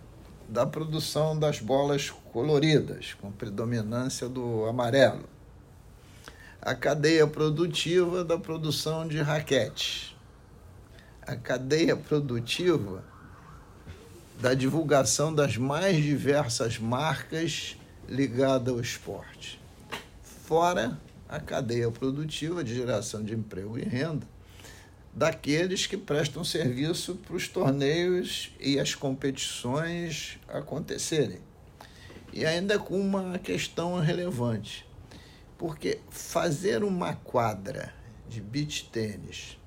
da 0.48 0.66
produção 0.66 1.38
das 1.38 1.60
bolas 1.60 2.10
coloridas, 2.32 3.14
com 3.14 3.32
predominância 3.32 4.28
do 4.28 4.66
amarelo. 4.66 5.28
A 6.62 6.76
cadeia 6.76 7.26
produtiva 7.26 8.24
da 8.24 8.38
produção 8.38 9.08
de 9.08 9.22
raquetes. 9.22 10.17
A 11.28 11.36
cadeia 11.36 11.94
produtiva 11.94 13.04
da 14.40 14.54
divulgação 14.54 15.36
das 15.36 15.58
mais 15.58 16.02
diversas 16.02 16.80
marcas 16.80 17.76
ligadas 18.08 18.74
ao 18.74 18.80
esporte. 18.80 19.60
Fora 20.24 20.98
a 21.28 21.38
cadeia 21.38 21.92
produtiva 21.92 22.64
de 22.64 22.74
geração 22.74 23.22
de 23.22 23.34
emprego 23.34 23.78
e 23.78 23.84
renda 23.84 24.26
daqueles 25.14 25.86
que 25.86 25.98
prestam 25.98 26.46
serviço 26.46 27.16
para 27.16 27.36
os 27.36 27.46
torneios 27.50 28.56
e 28.58 28.80
as 28.80 28.96
competições 28.96 30.40
acontecerem. 30.48 31.42
E 32.32 32.46
ainda 32.46 32.80
com 32.80 32.98
uma 32.98 33.38
questão 33.38 34.00
relevante, 34.00 34.88
porque 35.58 36.00
fazer 36.10 36.86
uma 36.86 37.16
quadra 37.16 37.94
de 38.30 38.40
beach 38.40 38.90
tênis 38.94 39.58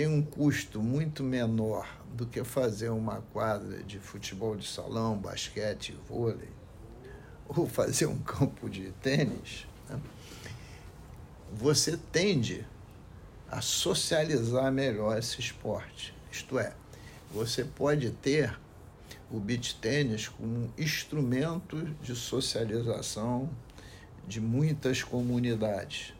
tem 0.00 0.08
um 0.08 0.22
custo 0.22 0.80
muito 0.80 1.22
menor 1.22 1.86
do 2.14 2.24
que 2.24 2.42
fazer 2.42 2.88
uma 2.88 3.20
quadra 3.34 3.82
de 3.82 3.98
futebol 3.98 4.56
de 4.56 4.66
salão, 4.66 5.18
basquete, 5.18 5.94
vôlei, 6.08 6.48
ou 7.46 7.66
fazer 7.66 8.06
um 8.06 8.16
campo 8.16 8.70
de 8.70 8.92
tênis, 9.02 9.66
né? 9.90 10.00
você 11.52 11.98
tende 12.10 12.66
a 13.50 13.60
socializar 13.60 14.72
melhor 14.72 15.18
esse 15.18 15.38
esporte. 15.38 16.14
Isto 16.32 16.58
é, 16.58 16.72
você 17.30 17.62
pode 17.62 18.10
ter 18.10 18.58
o 19.30 19.38
beach 19.38 19.74
tênis 19.82 20.28
como 20.28 20.72
instrumento 20.78 21.76
de 22.00 22.16
socialização 22.16 23.50
de 24.26 24.40
muitas 24.40 25.02
comunidades, 25.02 26.14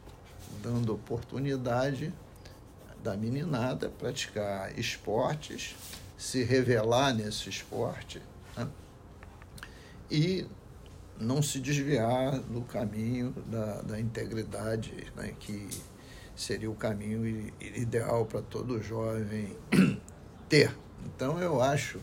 dando 0.63 0.93
oportunidade 0.93 2.13
da 3.03 3.17
meninada 3.17 3.89
praticar 3.89 4.79
esportes, 4.79 5.75
se 6.17 6.43
revelar 6.43 7.15
nesse 7.15 7.49
esporte 7.49 8.21
né? 8.57 8.69
e 10.11 10.47
não 11.19 11.43
se 11.43 11.61
desviar 11.61 12.39
do 12.41 12.63
caminho 12.63 13.35
da, 13.47 13.83
da 13.83 14.01
integridade 14.01 15.07
né? 15.17 15.35
que 15.39 15.69
seria 16.35 16.71
o 16.71 16.75
caminho 16.75 17.53
ideal 17.61 18.25
para 18.25 18.41
todo 18.43 18.83
jovem 18.83 19.57
ter. 20.49 20.75
Então 21.05 21.41
eu 21.41 21.61
acho 21.61 22.01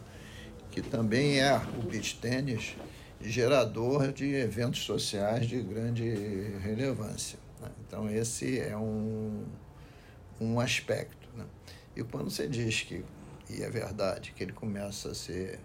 que 0.72 0.82
também 0.82 1.40
é 1.40 1.56
o 1.56 1.82
beach 1.82 2.20
tênis 2.20 2.76
gerador 3.20 4.12
de 4.14 4.36
eventos 4.36 4.84
sociais 4.84 5.48
de 5.48 5.60
grande 5.62 6.04
relevância. 6.62 7.40
Né? 7.62 7.70
Então 7.86 8.10
esse 8.10 8.60
é 8.60 8.78
um, 8.78 9.44
um 10.40 10.60
aspecto. 10.60 11.28
Né? 11.36 11.46
E 11.96 12.04
quando 12.04 12.30
você 12.30 12.48
diz 12.48 12.82
que, 12.82 13.04
e 13.50 13.62
é 13.62 13.70
verdade, 13.70 14.34
que 14.36 14.44
ele 14.44 14.54
começa 14.54 15.10
a 15.10 15.16
ser 15.16 15.60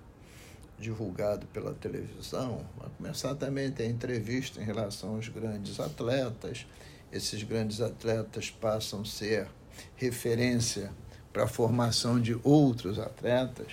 divulgado 0.79 1.47
pela 1.49 1.75
televisão, 1.75 2.67
vai 2.77 2.89
começar 2.97 3.35
também 3.35 3.69
a 3.69 3.73
ter 3.73 3.87
entrevista 3.87 4.61
em 4.61 4.65
relação 4.65 5.17
aos 5.17 5.29
grandes 5.29 5.79
atletas, 5.79 6.67
esses 7.13 7.43
grandes 7.43 7.81
atletas 7.81 8.51
passam 8.51 9.03
a 9.03 9.05
ser 9.05 9.49
referência 9.97 10.91
para 11.33 11.45
a 11.45 11.47
formação 11.47 12.21
de 12.21 12.39
outros 12.43 12.99
atletas, 12.99 13.73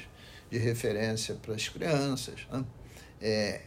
de 0.51 0.57
referência 0.57 1.35
para 1.35 1.55
as 1.55 1.67
crianças. 1.67 2.45
Né? 2.51 2.63
é, 3.21 3.62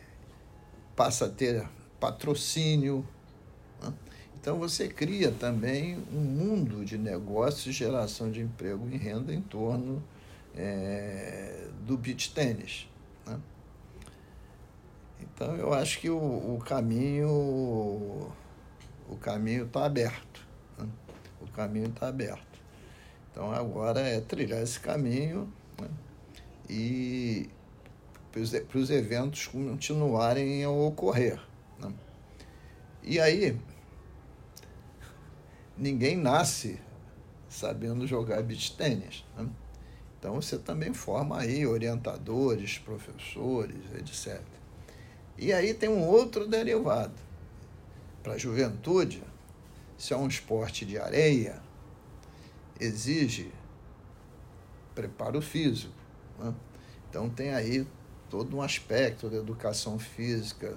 passa 0.97 1.27
a 1.27 1.29
ter 1.29 1.67
patrocínio. 2.01 3.07
Então 4.43 4.59
você 4.59 4.89
cria 4.89 5.31
também 5.31 5.97
um 6.13 6.19
mundo 6.19 6.85
de 6.85 6.99
negócios, 6.99 7.73
geração 7.73 8.29
de 8.29 8.41
emprego 8.41 8.89
e 8.91 8.97
renda 8.97 9.33
em 9.33 9.41
torno 9.41 10.03
é, 10.57 11.69
do 11.87 11.97
beach 11.97 12.35
tênis. 12.35 12.89
Né? 13.25 13.39
Então 15.21 15.55
eu 15.55 15.73
acho 15.73 16.01
que 16.01 16.11
o, 16.11 16.17
o 16.17 16.59
caminho 16.59 17.29
o 19.09 19.17
caminho 19.21 19.67
está 19.67 19.85
aberto. 19.85 20.45
Né? 20.77 20.89
O 21.41 21.47
caminho 21.53 21.87
está 21.87 22.09
aberto. 22.09 22.61
Então 23.31 23.53
agora 23.53 24.01
é 24.01 24.21
trilhar 24.21 24.61
esse 24.61 24.81
caminho 24.81 25.49
né? 25.81 25.89
e 26.69 27.49
para 28.33 28.79
os 28.79 28.91
eventos 28.91 29.47
continuarem 29.47 30.65
a 30.65 30.71
ocorrer. 30.71 31.41
Né? 31.79 31.93
E 33.05 33.21
aí, 33.21 33.57
ninguém 35.77 36.17
nasce 36.17 36.79
sabendo 37.49 38.07
jogar 38.07 38.43
beach 38.43 38.77
tênis. 38.77 39.25
Né? 39.37 39.49
Então 40.19 40.35
você 40.35 40.59
também 40.59 40.95
forma 40.95 41.39
aí 41.39 41.67
orientadores, 41.67 42.79
professores, 42.79 43.83
etc. 43.99 44.41
E 45.37 45.53
aí 45.53 45.75
tem 45.75 45.89
um 45.89 46.07
outro 46.07 46.47
derivado. 46.47 47.15
Para 48.23 48.35
a 48.35 48.39
juventude, 48.39 49.23
se 49.99 50.13
é 50.13 50.17
um 50.17 50.29
esporte 50.29 50.85
de 50.85 50.99
areia, 50.99 51.61
exige 52.79 53.51
preparo 54.95 55.43
físico. 55.43 55.93
Né? 56.39 56.55
Então 57.11 57.29
tem 57.29 57.53
aí 57.53 57.87
todo 58.31 58.57
um 58.57 58.63
aspecto 58.63 59.29
da 59.29 59.37
educação 59.37 59.99
física, 59.99 60.77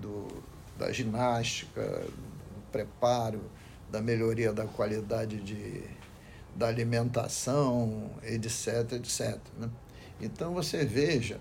do, 0.00 0.28
da 0.78 0.92
ginástica, 0.92 1.82
do 1.82 2.62
preparo, 2.70 3.40
da 3.92 4.00
melhoria 4.00 4.54
da 4.54 4.66
qualidade 4.66 5.38
de, 5.38 5.84
da 6.56 6.66
alimentação, 6.66 8.10
etc, 8.22 8.92
etc. 8.92 9.38
Né? 9.58 9.68
Então 10.18 10.54
você 10.54 10.82
veja 10.82 11.38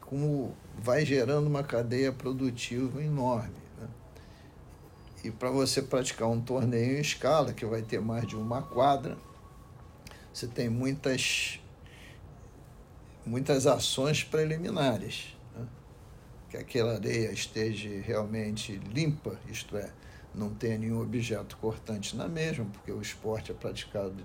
como 0.00 0.56
vai 0.78 1.04
gerando 1.04 1.46
uma 1.46 1.62
cadeia 1.62 2.10
produtiva 2.10 3.04
enorme. 3.04 3.54
Né? 3.78 3.88
E 5.24 5.30
para 5.30 5.50
você 5.50 5.82
praticar 5.82 6.28
um 6.28 6.40
torneio 6.40 6.96
em 6.96 7.00
escala, 7.00 7.52
que 7.52 7.66
vai 7.66 7.82
ter 7.82 8.00
mais 8.00 8.26
de 8.26 8.34
uma 8.34 8.62
quadra, 8.62 9.18
você 10.32 10.46
tem 10.46 10.70
muitas 10.70 11.60
muitas 13.26 13.66
ações 13.66 14.24
preliminares. 14.24 15.36
Né? 15.54 15.66
Que 16.48 16.56
aquela 16.56 16.94
areia 16.94 17.30
esteja 17.30 17.90
realmente 18.00 18.80
limpa, 18.94 19.38
isto 19.50 19.76
é, 19.76 19.90
não 20.34 20.50
tenha 20.54 20.78
nenhum 20.78 21.00
objeto 21.00 21.56
cortante 21.56 22.16
na 22.16 22.28
mesma, 22.28 22.64
porque 22.66 22.92
o 22.92 23.00
esporte 23.00 23.50
é 23.50 23.54
praticado 23.54 24.24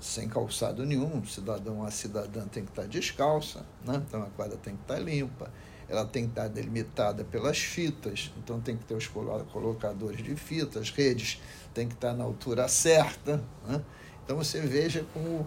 sem 0.00 0.28
calçado 0.28 0.84
nenhum, 0.86 1.18
um 1.18 1.24
cidadão 1.24 1.84
a 1.84 1.90
cidadã 1.90 2.46
tem 2.46 2.64
que 2.64 2.70
estar 2.70 2.86
descalça, 2.86 3.66
né? 3.84 4.02
então 4.06 4.22
a 4.22 4.30
quadra 4.30 4.56
tem 4.56 4.74
que 4.74 4.82
estar 4.82 4.98
limpa, 4.98 5.50
ela 5.88 6.06
tem 6.06 6.24
que 6.24 6.30
estar 6.30 6.48
delimitada 6.48 7.22
pelas 7.24 7.58
fitas, 7.58 8.32
então 8.38 8.60
tem 8.60 8.76
que 8.76 8.84
ter 8.84 8.94
os 8.94 9.06
colocadores 9.06 10.22
de 10.22 10.34
fitas, 10.36 10.90
redes 10.90 11.40
tem 11.74 11.86
que 11.86 11.94
estar 11.94 12.14
na 12.14 12.24
altura 12.24 12.66
certa. 12.68 13.42
Né? 13.66 13.84
Então 14.24 14.36
você 14.36 14.60
veja 14.60 15.04
como 15.12 15.46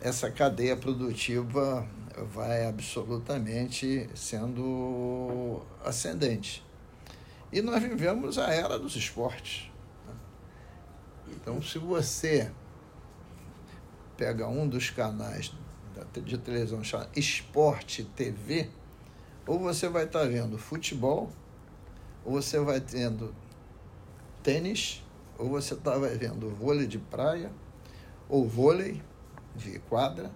essa 0.00 0.30
cadeia 0.30 0.76
produtiva 0.76 1.88
vai 2.34 2.66
absolutamente 2.66 4.08
sendo 4.14 5.62
ascendente. 5.82 6.62
E 7.54 7.62
nós 7.62 7.80
vivemos 7.80 8.36
a 8.36 8.52
era 8.52 8.76
dos 8.76 8.96
esportes. 8.96 9.70
Né? 10.04 10.14
Então, 11.28 11.62
se 11.62 11.78
você 11.78 12.50
pega 14.16 14.48
um 14.48 14.68
dos 14.68 14.90
canais 14.90 15.54
de 16.24 16.36
televisão 16.36 16.82
chamado 16.82 17.10
Esporte 17.14 18.02
TV, 18.16 18.68
ou 19.46 19.60
você 19.60 19.88
vai 19.88 20.02
estar 20.02 20.24
vendo 20.24 20.58
futebol, 20.58 21.30
ou 22.24 22.32
você 22.32 22.58
vai 22.58 22.80
tendo 22.80 23.32
tênis, 24.42 25.00
ou 25.38 25.48
você 25.48 25.74
está 25.74 25.96
vendo 25.96 26.50
vôlei 26.50 26.88
de 26.88 26.98
praia, 26.98 27.52
ou 28.28 28.48
vôlei, 28.48 29.00
de 29.54 29.78
quadra, 29.78 30.28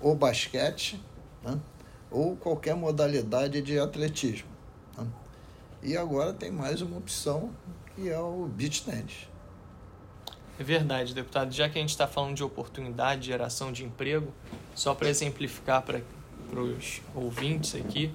ou 0.00 0.16
basquete, 0.16 1.04
né? 1.42 1.60
ou 2.10 2.34
qualquer 2.34 2.74
modalidade 2.74 3.60
de 3.60 3.78
atletismo. 3.78 4.55
E 5.86 5.96
agora 5.96 6.32
tem 6.32 6.50
mais 6.50 6.82
uma 6.82 6.98
opção, 6.98 7.54
que 7.94 8.08
é 8.08 8.18
o 8.18 8.48
beach. 8.48 8.84
É 10.58 10.64
verdade, 10.64 11.14
deputado. 11.14 11.52
Já 11.52 11.68
que 11.68 11.78
a 11.78 11.80
gente 11.80 11.90
está 11.90 12.08
falando 12.08 12.34
de 12.34 12.42
oportunidade, 12.42 13.20
de 13.20 13.26
geração 13.28 13.70
de 13.70 13.84
emprego, 13.84 14.34
só 14.74 14.96
para 14.96 15.08
exemplificar 15.08 15.82
para 15.82 16.02
os 16.60 17.00
ouvintes 17.14 17.76
aqui, 17.76 18.12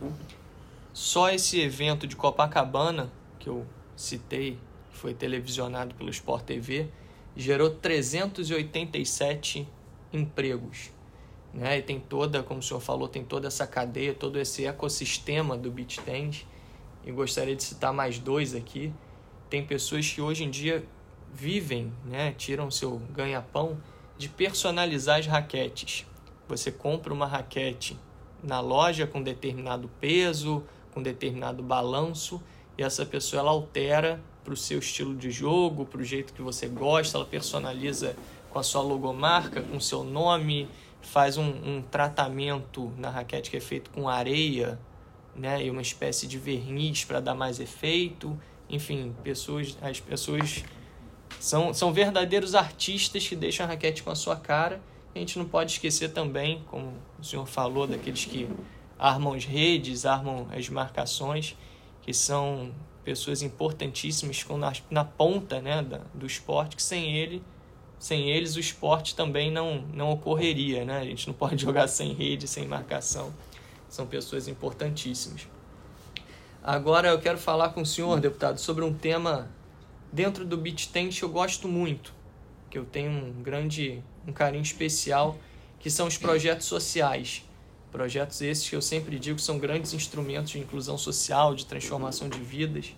só 0.92 1.30
esse 1.30 1.62
evento 1.62 2.06
de 2.06 2.14
Copacabana, 2.18 3.10
que 3.40 3.48
eu 3.48 3.66
citei, 3.96 4.60
que 4.92 4.98
foi 4.98 5.14
televisionado 5.14 5.96
pelo 5.96 6.10
Sport 6.10 6.44
TV, 6.44 6.90
gerou 7.38 7.70
387 7.70 9.66
empregos. 10.12 10.92
Né? 11.54 11.78
E 11.78 11.82
tem 11.82 12.02
toda, 12.02 12.44
como 12.44 12.60
o 12.60 12.64
senhor 12.64 12.82
falou, 12.82 13.08
tem 13.08 13.24
toda 13.24 13.48
essa 13.48 13.66
cadeia, 13.66 14.14
todo 14.14 14.38
esse 14.38 14.66
ecossistema 14.66 15.58
do 15.58 15.72
beach. 15.72 16.02
E 17.06 17.12
gostaria 17.12 17.56
de 17.56 17.64
citar 17.64 17.94
mais 17.94 18.20
dois 18.20 18.54
aqui. 18.54 18.94
Tem 19.50 19.66
pessoas 19.66 20.10
que 20.10 20.22
hoje 20.22 20.44
em 20.44 20.50
dia 20.50 20.86
vivem, 21.34 21.92
né, 22.06 22.34
tiram 22.38 22.70
seu 22.70 23.02
ganha-pão 23.14 23.78
de 24.18 24.30
personalizar 24.30 25.20
as 25.20 25.28
raquetes. 25.28 26.06
Você 26.48 26.72
compra 26.72 27.14
uma 27.14 27.26
raquete 27.26 27.98
na 28.44 28.60
loja 28.60 29.08
com 29.08 29.22
determinado 29.22 29.90
peso, 30.00 30.64
com 30.94 31.02
determinado 31.02 31.64
balanço, 31.64 32.42
e 32.78 32.84
essa 32.84 33.06
pessoa 33.06 33.42
ela 33.42 33.52
altera 33.52 34.22
para 34.44 34.54
o 34.54 34.58
seu 34.58 34.80
estilo 34.80 35.16
de 35.16 35.32
jogo, 35.32 35.86
para 35.86 36.02
o 36.02 36.04
jeito 36.04 36.34
que 36.34 36.42
você 36.42 36.68
gosta, 36.68 37.18
ela 37.18 37.26
personaliza 37.26 38.16
com 38.50 38.60
a 38.60 38.64
sua 38.64 38.82
logomarca, 38.82 39.62
com 39.62 39.78
o 39.78 39.82
seu 39.82 40.04
nome, 40.04 40.68
faz 41.02 41.38
um, 41.38 41.48
um 41.48 41.82
tratamento 41.82 42.92
na 42.98 43.10
raquete 43.10 43.50
que 43.50 43.58
é 43.58 43.62
feito 43.62 43.90
com 43.92 44.10
areia, 44.10 44.80
né, 45.36 45.64
e 45.64 45.70
uma 45.70 45.82
espécie 45.82 46.28
de 46.28 46.38
verniz 46.38 47.04
para 47.04 47.20
dar 47.20 47.36
mais 47.36 47.60
efeito. 47.60 48.40
Enfim, 48.70 49.16
pessoas, 49.24 49.78
as 49.82 50.00
pessoas 50.00 50.64
são, 51.40 51.74
são 51.74 51.92
verdadeiros 51.92 52.56
artistas 52.56 53.28
que 53.28 53.36
deixam 53.36 53.66
a 53.66 53.70
raquete 53.70 54.04
com 54.04 54.12
a 54.12 54.16
sua 54.16 54.36
cara. 54.36 54.82
A 55.14 55.20
gente 55.20 55.38
não 55.38 55.46
pode 55.46 55.74
esquecer 55.74 56.14
também, 56.14 56.64
como 56.68 56.94
o 57.20 57.24
senhor 57.24 57.46
falou, 57.46 57.86
daqueles 57.86 58.26
que 58.26 58.48
armam 58.98 59.34
as 59.34 59.46
redes, 59.46 60.06
armam 60.06 60.48
as 60.52 60.70
marcações, 60.70 61.58
que 62.02 62.14
são 62.14 62.72
pessoas 63.04 63.42
importantíssimas, 63.42 64.46
na, 64.58 64.74
na 64.90 65.04
ponta 65.04 65.60
né, 65.60 65.82
da, 65.82 66.02
do 66.14 66.26
esporte, 66.26 66.76
que 66.76 66.84
sem 66.84 67.16
ele 67.16 67.44
sem 68.02 68.32
eles 68.32 68.56
o 68.56 68.60
esporte 68.60 69.16
também 69.16 69.52
não, 69.52 69.84
não 69.94 70.10
ocorreria, 70.10 70.84
né? 70.84 71.02
A 71.02 71.06
gente 71.06 71.28
não 71.28 71.36
pode 71.36 71.62
jogar 71.62 71.88
sem 71.88 72.14
rede, 72.14 72.48
sem 72.48 72.68
marcação. 72.68 73.32
São 73.92 74.08
pessoas 74.08 74.48
importantíssimas. 74.48 75.46
Agora 76.64 77.10
eu 77.10 77.20
quero 77.20 77.38
falar 77.38 77.70
com 77.70 77.82
o 77.82 77.86
senhor, 77.86 78.22
deputado, 78.22 78.58
sobre 78.58 78.86
um 78.86 78.94
tema 78.94 79.52
dentro 80.14 80.46
do 80.46 80.58
tennis 80.92 81.20
que 81.20 81.26
eu 81.26 81.30
gosto 81.30 81.68
muito, 81.68 82.14
que 82.70 82.78
eu 82.78 82.86
tenho 82.86 83.12
um 83.12 83.44
grande 83.44 84.02
um 84.26 84.32
carinho 84.32 84.62
especial, 84.62 85.38
que 85.78 85.92
são 85.92 86.08
os 86.08 86.18
projetos 86.18 86.68
sociais. 86.68 87.44
Projetos 87.92 88.42
esses 88.42 88.70
que 88.70 88.76
eu 88.78 88.82
sempre 88.82 89.20
digo 89.20 89.40
são 89.40 89.60
grandes 89.60 89.94
instrumentos 89.94 90.52
de 90.52 90.60
inclusão 90.60 90.98
social, 90.98 91.54
de 91.54 91.66
transformação 91.66 92.30
de 92.30 92.40
vidas. 92.40 92.96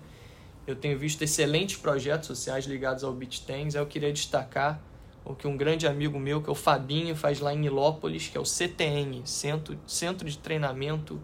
Eu 0.68 0.76
tenho 0.76 1.00
visto 1.00 1.24
excelentes 1.24 1.76
projetos 1.76 2.28
sociais 2.28 2.66
ligados 2.66 3.04
ao 3.04 3.12
beat 3.12 3.40
tennis. 3.40 3.74
Eu 3.74 3.88
queria 3.88 4.14
destacar 4.14 4.80
o 5.26 5.34
que 5.34 5.48
um 5.48 5.56
grande 5.56 5.88
amigo 5.88 6.20
meu, 6.20 6.42
que 6.42 6.50
é 6.50 6.52
o 6.52 6.56
Fabinho, 6.56 7.16
faz 7.16 7.40
lá 7.40 7.54
em 7.54 7.58
Nilópolis, 7.58 8.28
que 8.28 8.38
é 8.38 8.42
o 8.42 8.46
CTN, 8.46 9.22
Centro, 9.26 9.78
Centro 9.88 10.30
de 10.30 10.38
Treinamento 10.38 11.20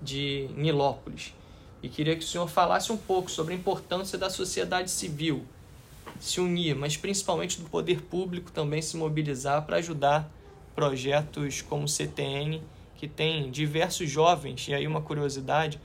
de 0.00 0.48
Nilópolis. 0.56 1.34
E 1.82 1.88
queria 1.88 2.14
que 2.14 2.24
o 2.24 2.26
senhor 2.26 2.48
falasse 2.48 2.92
um 2.92 2.96
pouco 2.96 3.30
sobre 3.30 3.54
a 3.54 3.56
importância 3.56 4.16
da 4.16 4.30
sociedade 4.30 4.90
civil 4.90 5.44
se 6.20 6.40
unir, 6.40 6.76
mas 6.76 6.96
principalmente 6.96 7.60
do 7.60 7.68
poder 7.68 8.02
público 8.02 8.52
também 8.52 8.80
se 8.80 8.96
mobilizar 8.96 9.64
para 9.66 9.78
ajudar 9.78 10.30
projetos 10.74 11.60
como 11.62 11.84
o 11.84 11.88
CTN, 11.88 12.62
que 12.96 13.08
tem 13.08 13.50
diversos 13.50 14.08
jovens, 14.08 14.68
e 14.68 14.74
aí 14.74 14.86
uma 14.86 15.02
curiosidade, 15.02 15.80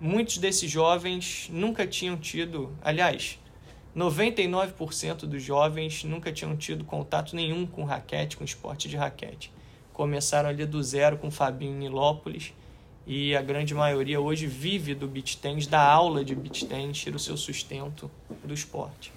muitos 0.00 0.38
desses 0.38 0.70
jovens 0.70 1.48
nunca 1.50 1.86
tinham 1.86 2.16
tido, 2.16 2.72
aliás, 2.80 3.38
99% 3.96 5.20
dos 5.26 5.42
jovens 5.42 6.04
nunca 6.04 6.32
tinham 6.32 6.56
tido 6.56 6.84
contato 6.84 7.34
nenhum 7.34 7.66
com 7.66 7.84
raquete, 7.84 8.36
com 8.36 8.44
esporte 8.44 8.88
de 8.88 8.96
raquete. 8.96 9.52
começaram 9.92 10.48
ali 10.48 10.64
do 10.64 10.80
zero 10.82 11.18
com 11.18 11.30
Fabinho 11.30 11.76
Nilópolis 11.76 12.52
e 13.04 13.34
a 13.34 13.42
grande 13.42 13.74
maioria 13.74 14.20
hoje 14.20 14.46
vive 14.46 14.94
do 14.94 15.08
beach 15.08 15.38
tennis, 15.38 15.66
da 15.66 15.82
aula 15.82 16.24
de 16.24 16.34
beach 16.34 16.66
tennis, 16.66 16.98
tira 16.98 17.16
o 17.16 17.18
seu 17.18 17.36
sustento 17.36 18.10
do 18.44 18.54
esporte. 18.54 19.10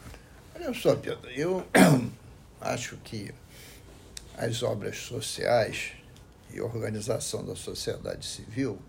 Olha 0.56 0.74
só, 0.74 0.96
Pedro, 0.96 1.30
eu 1.30 1.64
acho 2.60 2.98
que 3.04 3.32
as 4.38 4.64
obras 4.64 4.98
sociais 4.98 5.92
e 6.54 6.62
organização 6.62 7.46
da 7.46 7.56
sociedade 7.56 8.26
civil 8.26 8.80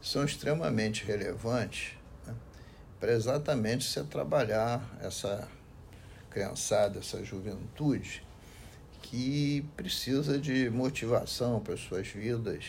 são 0.00 0.24
extremamente 0.24 1.04
relevantes 1.04 1.99
para 3.00 3.12
exatamente 3.12 3.84
você 3.84 4.04
trabalhar 4.04 4.86
essa 5.00 5.48
criançada, 6.28 6.98
essa 6.98 7.24
juventude 7.24 8.22
que 9.02 9.66
precisa 9.74 10.38
de 10.38 10.68
motivação 10.68 11.58
para 11.60 11.76
suas 11.76 12.06
vidas 12.06 12.64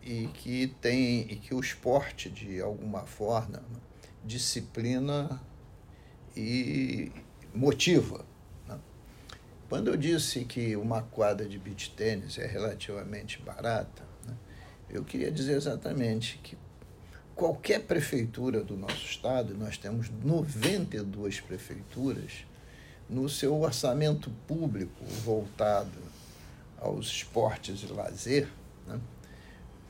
e 0.00 0.28
que 0.28 0.68
tem 0.80 1.22
e 1.22 1.36
que 1.36 1.52
o 1.52 1.60
esporte 1.60 2.30
de 2.30 2.60
alguma 2.60 3.00
forma 3.00 3.60
disciplina 4.24 5.40
e 6.36 7.10
motiva. 7.52 8.24
Né? 8.68 8.78
Quando 9.68 9.88
eu 9.88 9.96
disse 9.96 10.44
que 10.44 10.76
uma 10.76 11.02
quadra 11.02 11.48
de 11.48 11.58
beach 11.58 11.90
tênis 11.90 12.38
é 12.38 12.46
relativamente 12.46 13.42
barata, 13.42 14.04
né, 14.24 14.34
eu 14.88 15.04
queria 15.04 15.30
dizer 15.32 15.56
exatamente 15.56 16.38
que 16.42 16.56
qualquer 17.36 17.82
prefeitura 17.82 18.64
do 18.64 18.78
nosso 18.78 19.04
estado, 19.04 19.54
nós 19.54 19.76
temos 19.76 20.10
92 20.24 21.40
prefeituras, 21.40 22.46
no 23.08 23.28
seu 23.28 23.60
orçamento 23.60 24.30
público 24.48 25.04
voltado 25.22 25.98
aos 26.80 27.06
esportes 27.06 27.82
e 27.82 27.86
lazer, 27.86 28.48
né, 28.86 28.98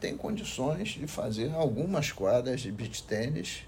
tem 0.00 0.16
condições 0.16 0.90
de 0.90 1.06
fazer 1.06 1.52
algumas 1.54 2.12
quadras 2.12 2.60
de 2.60 2.70
beach 2.70 3.02
tênis 3.04 3.64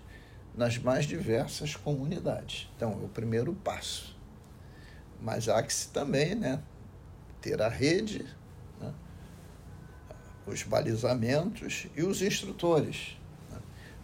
nas 0.55 0.77
mais 0.77 1.07
diversas 1.07 1.75
comunidades. 1.75 2.69
Então, 2.77 2.93
é 2.93 3.05
o 3.05 3.09
primeiro 3.09 3.55
passo. 3.55 4.17
Mas 5.23 5.49
há 5.49 5.63
que 5.63 5.73
se 5.73 5.89
também 5.89 6.35
né, 6.35 6.61
ter 7.41 7.63
a 7.63 7.69
rede, 7.69 8.27
né, 8.81 8.93
os 10.47 10.63
balizamentos 10.65 11.87
e 11.97 12.03
os 12.03 12.21
instrutores. 12.21 13.18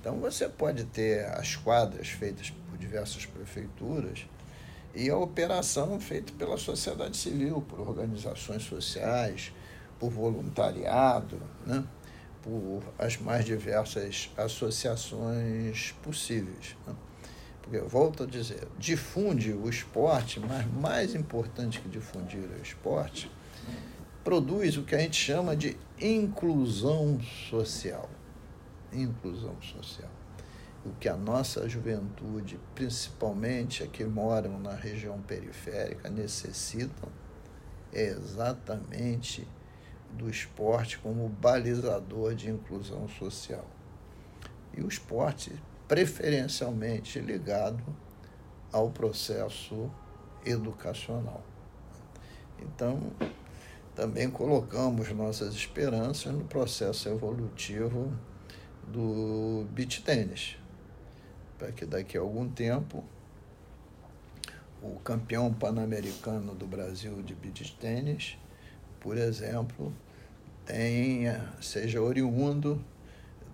Então, 0.05 0.19
você 0.19 0.47
pode 0.51 0.85
ter 0.85 1.25
as 1.31 1.57
quadras 1.57 2.09
feitas 2.09 2.51
por 2.51 2.77
diversas 2.77 3.25
prefeituras 3.25 4.27
e 4.95 5.09
a 5.09 5.17
operação 5.17 5.99
feita 5.99 6.31
pela 6.35 6.59
sociedade 6.59 7.17
civil, 7.17 7.63
por 7.63 7.81
organizações 7.81 8.65
sociais, 8.65 9.51
por 9.99 10.11
voluntariado, 10.11 11.41
né? 11.65 11.83
por 12.43 12.83
as 12.99 13.17
mais 13.17 13.47
diversas 13.47 14.31
associações 14.37 15.93
possíveis. 16.03 16.77
Né? 16.87 16.95
Porque, 17.63 17.79
volto 17.79 18.25
a 18.25 18.27
dizer, 18.27 18.69
difunde 18.79 19.55
o 19.55 19.71
esporte, 19.71 20.39
mas 20.39 20.71
mais 20.71 21.15
importante 21.15 21.81
que 21.81 21.89
difundir 21.89 22.41
o 22.41 22.63
esporte, 22.63 23.31
produz 24.23 24.77
o 24.77 24.83
que 24.83 24.95
a 24.95 24.99
gente 24.99 25.17
chama 25.17 25.57
de 25.57 25.79
inclusão 25.99 27.19
social. 27.49 28.11
Inclusão 28.95 29.61
social 29.61 30.11
o 30.85 30.91
que 31.01 31.09
a 31.09 31.17
nossa 31.17 31.67
juventude, 31.69 32.61
principalmente 32.75 33.83
a 33.83 33.87
que 33.87 34.05
moram 34.05 34.59
na 34.61 34.75
região 34.75 35.21
periférica, 35.23 36.11
necessitam 36.11 37.09
é 37.93 38.09
exatamente 38.09 39.47
do 40.13 40.29
esporte 40.29 40.99
como 40.99 41.29
balizador 41.29 42.35
de 42.35 42.51
inclusão 42.51 43.09
social. 43.09 43.65
E 44.77 44.83
o 44.83 44.89
esporte 44.89 45.53
preferencialmente 45.89 47.19
ligado 47.19 47.83
ao 48.73 48.91
processo 48.91 49.91
educacional. 50.45 51.43
Então, 52.59 53.13
também 53.95 54.29
colocamos 54.29 55.11
nossas 55.13 55.55
esperanças 55.55 56.33
no 56.33 56.45
processo 56.45 57.09
evolutivo 57.09 58.13
do 58.89 59.67
beach 59.73 60.03
tênis 60.03 60.57
para 61.59 61.73
que 61.73 61.87
daqui 61.87 62.19
a 62.19 62.21
algum 62.21 62.49
tempo 62.49 63.05
o 64.83 64.99
campeão 65.01 65.53
pan-americano 65.53 66.55
do 66.55 66.67
Brasil 66.67 67.23
de 67.23 67.35
beach 67.35 67.75
tênis, 67.81 68.37
por 69.01 69.17
exemplo, 69.17 69.93
tenha, 70.67 71.53
seja 71.61 72.03
oriundo 72.03 72.85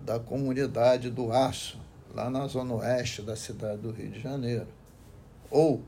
da 0.01 0.19
comunidade 0.19 1.09
do 1.09 1.31
Aço, 1.31 1.79
lá 2.13 2.29
na 2.29 2.47
zona 2.47 2.73
oeste 2.73 3.21
da 3.21 3.35
cidade 3.35 3.81
do 3.81 3.91
Rio 3.91 4.09
de 4.09 4.19
Janeiro, 4.19 4.67
ou 5.49 5.81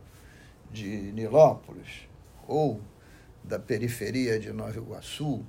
de 0.72 1.12
Nilópolis, 1.12 2.08
ou 2.48 2.80
da 3.44 3.60
periferia 3.60 4.40
de 4.40 4.52
Nova 4.54 4.78
Iguaçu. 4.78 5.44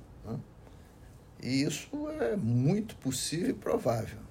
E 1.41 1.63
isso 1.63 1.89
é 2.19 2.35
muito 2.35 2.95
possível 2.95 3.49
e 3.49 3.53
provável 3.53 4.25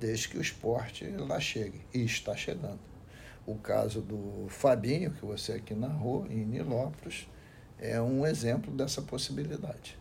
desde 0.00 0.28
que 0.28 0.38
o 0.38 0.40
esporte 0.40 1.06
lá 1.06 1.38
chegue. 1.38 1.82
E 1.92 2.02
está 2.04 2.34
chegando. 2.34 2.80
O 3.46 3.54
caso 3.56 4.00
do 4.00 4.46
Fabinho, 4.48 5.10
que 5.10 5.24
você 5.24 5.52
aqui 5.52 5.74
narrou, 5.74 6.26
em 6.28 6.44
Nilópolis, 6.44 7.28
é 7.78 8.00
um 8.00 8.26
exemplo 8.26 8.72
dessa 8.72 9.02
possibilidade. 9.02 9.98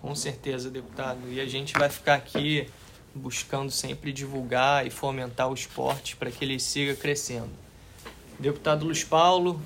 Com 0.00 0.14
certeza, 0.14 0.70
deputado. 0.70 1.20
E 1.30 1.40
a 1.40 1.46
gente 1.46 1.74
vai 1.74 1.88
ficar 1.88 2.14
aqui 2.14 2.68
buscando 3.14 3.70
sempre 3.70 4.12
divulgar 4.12 4.86
e 4.86 4.90
fomentar 4.90 5.50
o 5.50 5.54
esporte 5.54 6.16
para 6.16 6.30
que 6.30 6.44
ele 6.44 6.58
siga 6.58 6.94
crescendo. 6.94 7.50
Deputado 8.38 8.84
Luiz 8.84 9.02
Paulo, 9.02 9.60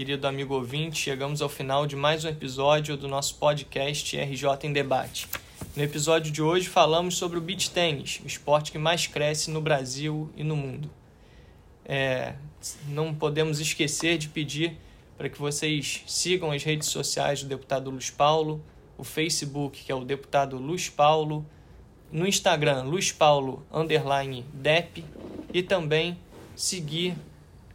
querido 0.00 0.26
amigo 0.26 0.54
ouvinte, 0.54 0.98
chegamos 0.98 1.42
ao 1.42 1.48
final 1.50 1.86
de 1.86 1.94
mais 1.94 2.24
um 2.24 2.28
episódio 2.30 2.96
do 2.96 3.06
nosso 3.06 3.34
podcast 3.34 4.16
RJ 4.16 4.46
em 4.62 4.72
Debate. 4.72 5.28
No 5.76 5.82
episódio 5.82 6.32
de 6.32 6.40
hoje 6.40 6.70
falamos 6.70 7.18
sobre 7.18 7.36
o 7.36 7.40
beach 7.42 7.70
tennis, 7.70 8.18
o 8.24 8.26
esporte 8.26 8.72
que 8.72 8.78
mais 8.78 9.06
cresce 9.06 9.50
no 9.50 9.60
Brasil 9.60 10.30
e 10.34 10.42
no 10.42 10.56
mundo. 10.56 10.90
É, 11.84 12.32
não 12.88 13.14
podemos 13.14 13.60
esquecer 13.60 14.16
de 14.16 14.30
pedir 14.30 14.78
para 15.18 15.28
que 15.28 15.38
vocês 15.38 16.02
sigam 16.06 16.50
as 16.50 16.64
redes 16.64 16.88
sociais 16.88 17.42
do 17.42 17.48
deputado 17.50 17.90
Luiz 17.90 18.08
Paulo, 18.08 18.64
o 18.96 19.04
Facebook, 19.04 19.84
que 19.84 19.92
é 19.92 19.94
o 19.94 20.02
deputado 20.02 20.56
Luiz 20.56 20.88
Paulo, 20.88 21.44
no 22.10 22.26
Instagram, 22.26 22.84
Luiz 22.84 23.12
Paulo 23.12 23.66
underline 23.70 24.46
Dep, 24.54 25.04
e 25.52 25.62
também 25.62 26.16
seguir 26.56 27.14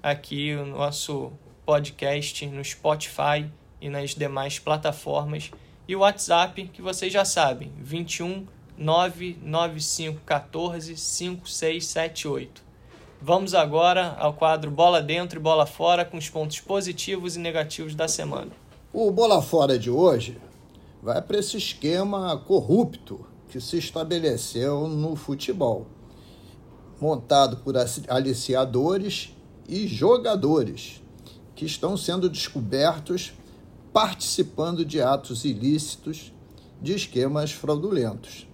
aqui 0.01 0.55
o 0.55 0.65
nosso 0.65 1.31
podcast 1.65 2.45
no 2.47 2.63
Spotify 2.63 3.49
e 3.81 3.89
nas 3.89 4.11
demais 4.11 4.59
plataformas 4.59 5.51
e 5.87 5.95
o 5.95 5.99
WhatsApp, 5.99 6.69
que 6.73 6.81
vocês 6.81 7.13
já 7.13 7.25
sabem, 7.25 7.71
21 7.77 8.47
99514 8.77 10.97
5678. 10.97 12.63
Vamos 13.21 13.53
agora 13.53 14.15
ao 14.19 14.33
quadro 14.33 14.69
Bola 14.69 15.01
Dentro 15.01 15.39
e 15.39 15.41
Bola 15.41 15.65
Fora 15.65 16.03
com 16.03 16.17
os 16.17 16.29
pontos 16.29 16.59
positivos 16.59 17.35
e 17.35 17.39
negativos 17.39 17.95
da 17.95 18.07
semana. 18.07 18.51
O 18.91 19.09
Bola 19.11 19.41
Fora 19.41 19.79
de 19.79 19.89
hoje 19.89 20.37
vai 21.01 21.21
para 21.21 21.39
esse 21.39 21.57
esquema 21.57 22.37
corrupto 22.37 23.25
que 23.49 23.61
se 23.61 23.77
estabeleceu 23.77 24.87
no 24.87 25.15
futebol, 25.15 25.87
montado 26.99 27.57
por 27.57 27.75
aliciadores 28.09 29.33
e 29.67 29.87
jogadores 29.87 31.01
que 31.55 31.65
estão 31.65 31.95
sendo 31.95 32.29
descobertos 32.29 33.33
participando 33.93 34.83
de 34.83 35.01
atos 35.01 35.45
ilícitos 35.45 36.33
de 36.81 36.93
esquemas 36.93 37.51
fraudulentos. 37.51 38.47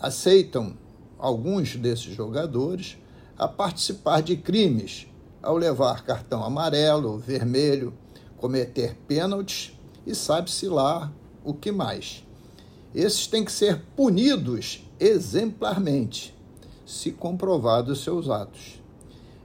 Aceitam 0.00 0.74
alguns 1.18 1.76
desses 1.76 2.14
jogadores 2.14 2.96
a 3.36 3.48
participar 3.48 4.22
de 4.22 4.36
crimes 4.36 5.06
ao 5.42 5.56
levar 5.56 6.04
cartão 6.04 6.44
amarelo, 6.44 7.18
vermelho, 7.18 7.92
cometer 8.36 8.96
pênaltis 9.08 9.72
e 10.06 10.14
sabe-se 10.14 10.68
lá 10.68 11.12
o 11.44 11.52
que 11.52 11.72
mais. 11.72 12.24
Esses 12.94 13.26
têm 13.26 13.44
que 13.44 13.52
ser 13.52 13.80
punidos 13.96 14.84
exemplarmente, 15.00 16.34
se 16.86 17.10
comprovados 17.10 18.04
seus 18.04 18.28
atos. 18.28 18.81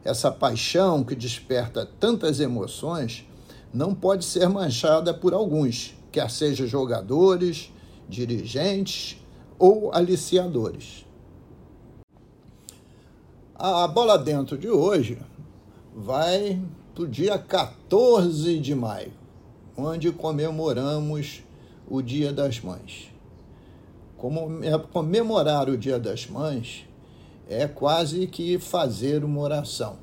Essa 0.07 0.31
paixão 0.31 1.03
que 1.03 1.13
desperta 1.13 1.85
tantas 1.99 2.39
emoções 2.39 3.25
não 3.73 3.93
pode 3.93 4.23
ser 4.23 4.47
manchada 4.47 5.13
por 5.13 5.33
alguns, 5.33 5.95
quer 6.13 6.31
sejam 6.31 6.65
jogadores, 6.65 7.73
dirigentes 8.07 9.17
ou 9.59 9.93
aliciadores. 9.93 11.05
A 13.53 13.85
bola 13.85 14.17
dentro 14.17 14.57
de 14.57 14.69
hoje 14.69 15.19
vai 15.93 16.57
para 16.95 17.03
o 17.03 17.07
dia 17.07 17.37
14 17.37 18.59
de 18.59 18.73
maio, 18.73 19.11
onde 19.75 20.09
comemoramos 20.13 21.43
o 21.85 22.01
Dia 22.01 22.31
das 22.31 22.61
Mães. 22.61 23.11
Como 24.15 24.63
é, 24.63 24.79
comemorar 24.79 25.67
o 25.67 25.77
Dia 25.77 25.99
das 25.99 26.27
Mães 26.27 26.86
é 27.49 27.67
quase 27.67 28.27
que 28.27 28.59
fazer 28.59 29.23
uma 29.23 29.39
oração, 29.39 29.97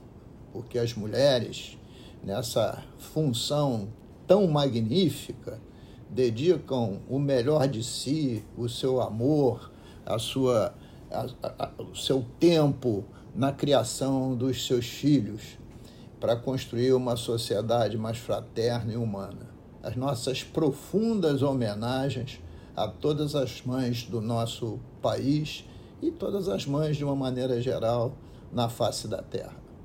porque 0.52 0.78
as 0.78 0.94
mulheres, 0.94 1.78
nessa 2.22 2.82
função 2.98 3.88
tão 4.26 4.46
magnífica, 4.46 5.60
dedicam 6.08 7.00
o 7.08 7.18
melhor 7.18 7.68
de 7.68 7.82
si, 7.82 8.44
o 8.56 8.68
seu 8.68 9.00
amor, 9.00 9.70
a 10.06 10.18
sua, 10.18 10.74
a, 11.10 11.26
a, 11.42 11.82
o 11.82 11.94
seu 11.94 12.24
tempo 12.38 13.04
na 13.34 13.52
criação 13.52 14.34
dos 14.34 14.66
seus 14.66 14.86
filhos, 14.86 15.58
para 16.20 16.36
construir 16.36 16.94
uma 16.94 17.16
sociedade 17.16 17.98
mais 17.98 18.16
fraterna 18.16 18.94
e 18.94 18.96
humana. 18.96 19.50
As 19.82 19.96
nossas 19.96 20.42
profundas 20.42 21.42
homenagens 21.42 22.40
a 22.74 22.88
todas 22.88 23.34
as 23.34 23.60
mães 23.62 24.04
do 24.04 24.22
nosso 24.22 24.80
país 25.02 25.64
e 26.04 26.10
todas 26.10 26.48
as 26.48 26.66
mães 26.66 26.96
de 26.96 27.04
uma 27.04 27.16
maneira 27.16 27.60
geral 27.60 28.12
na 28.52 28.68
face 28.68 29.08
da 29.08 29.22
terra. 29.22 29.63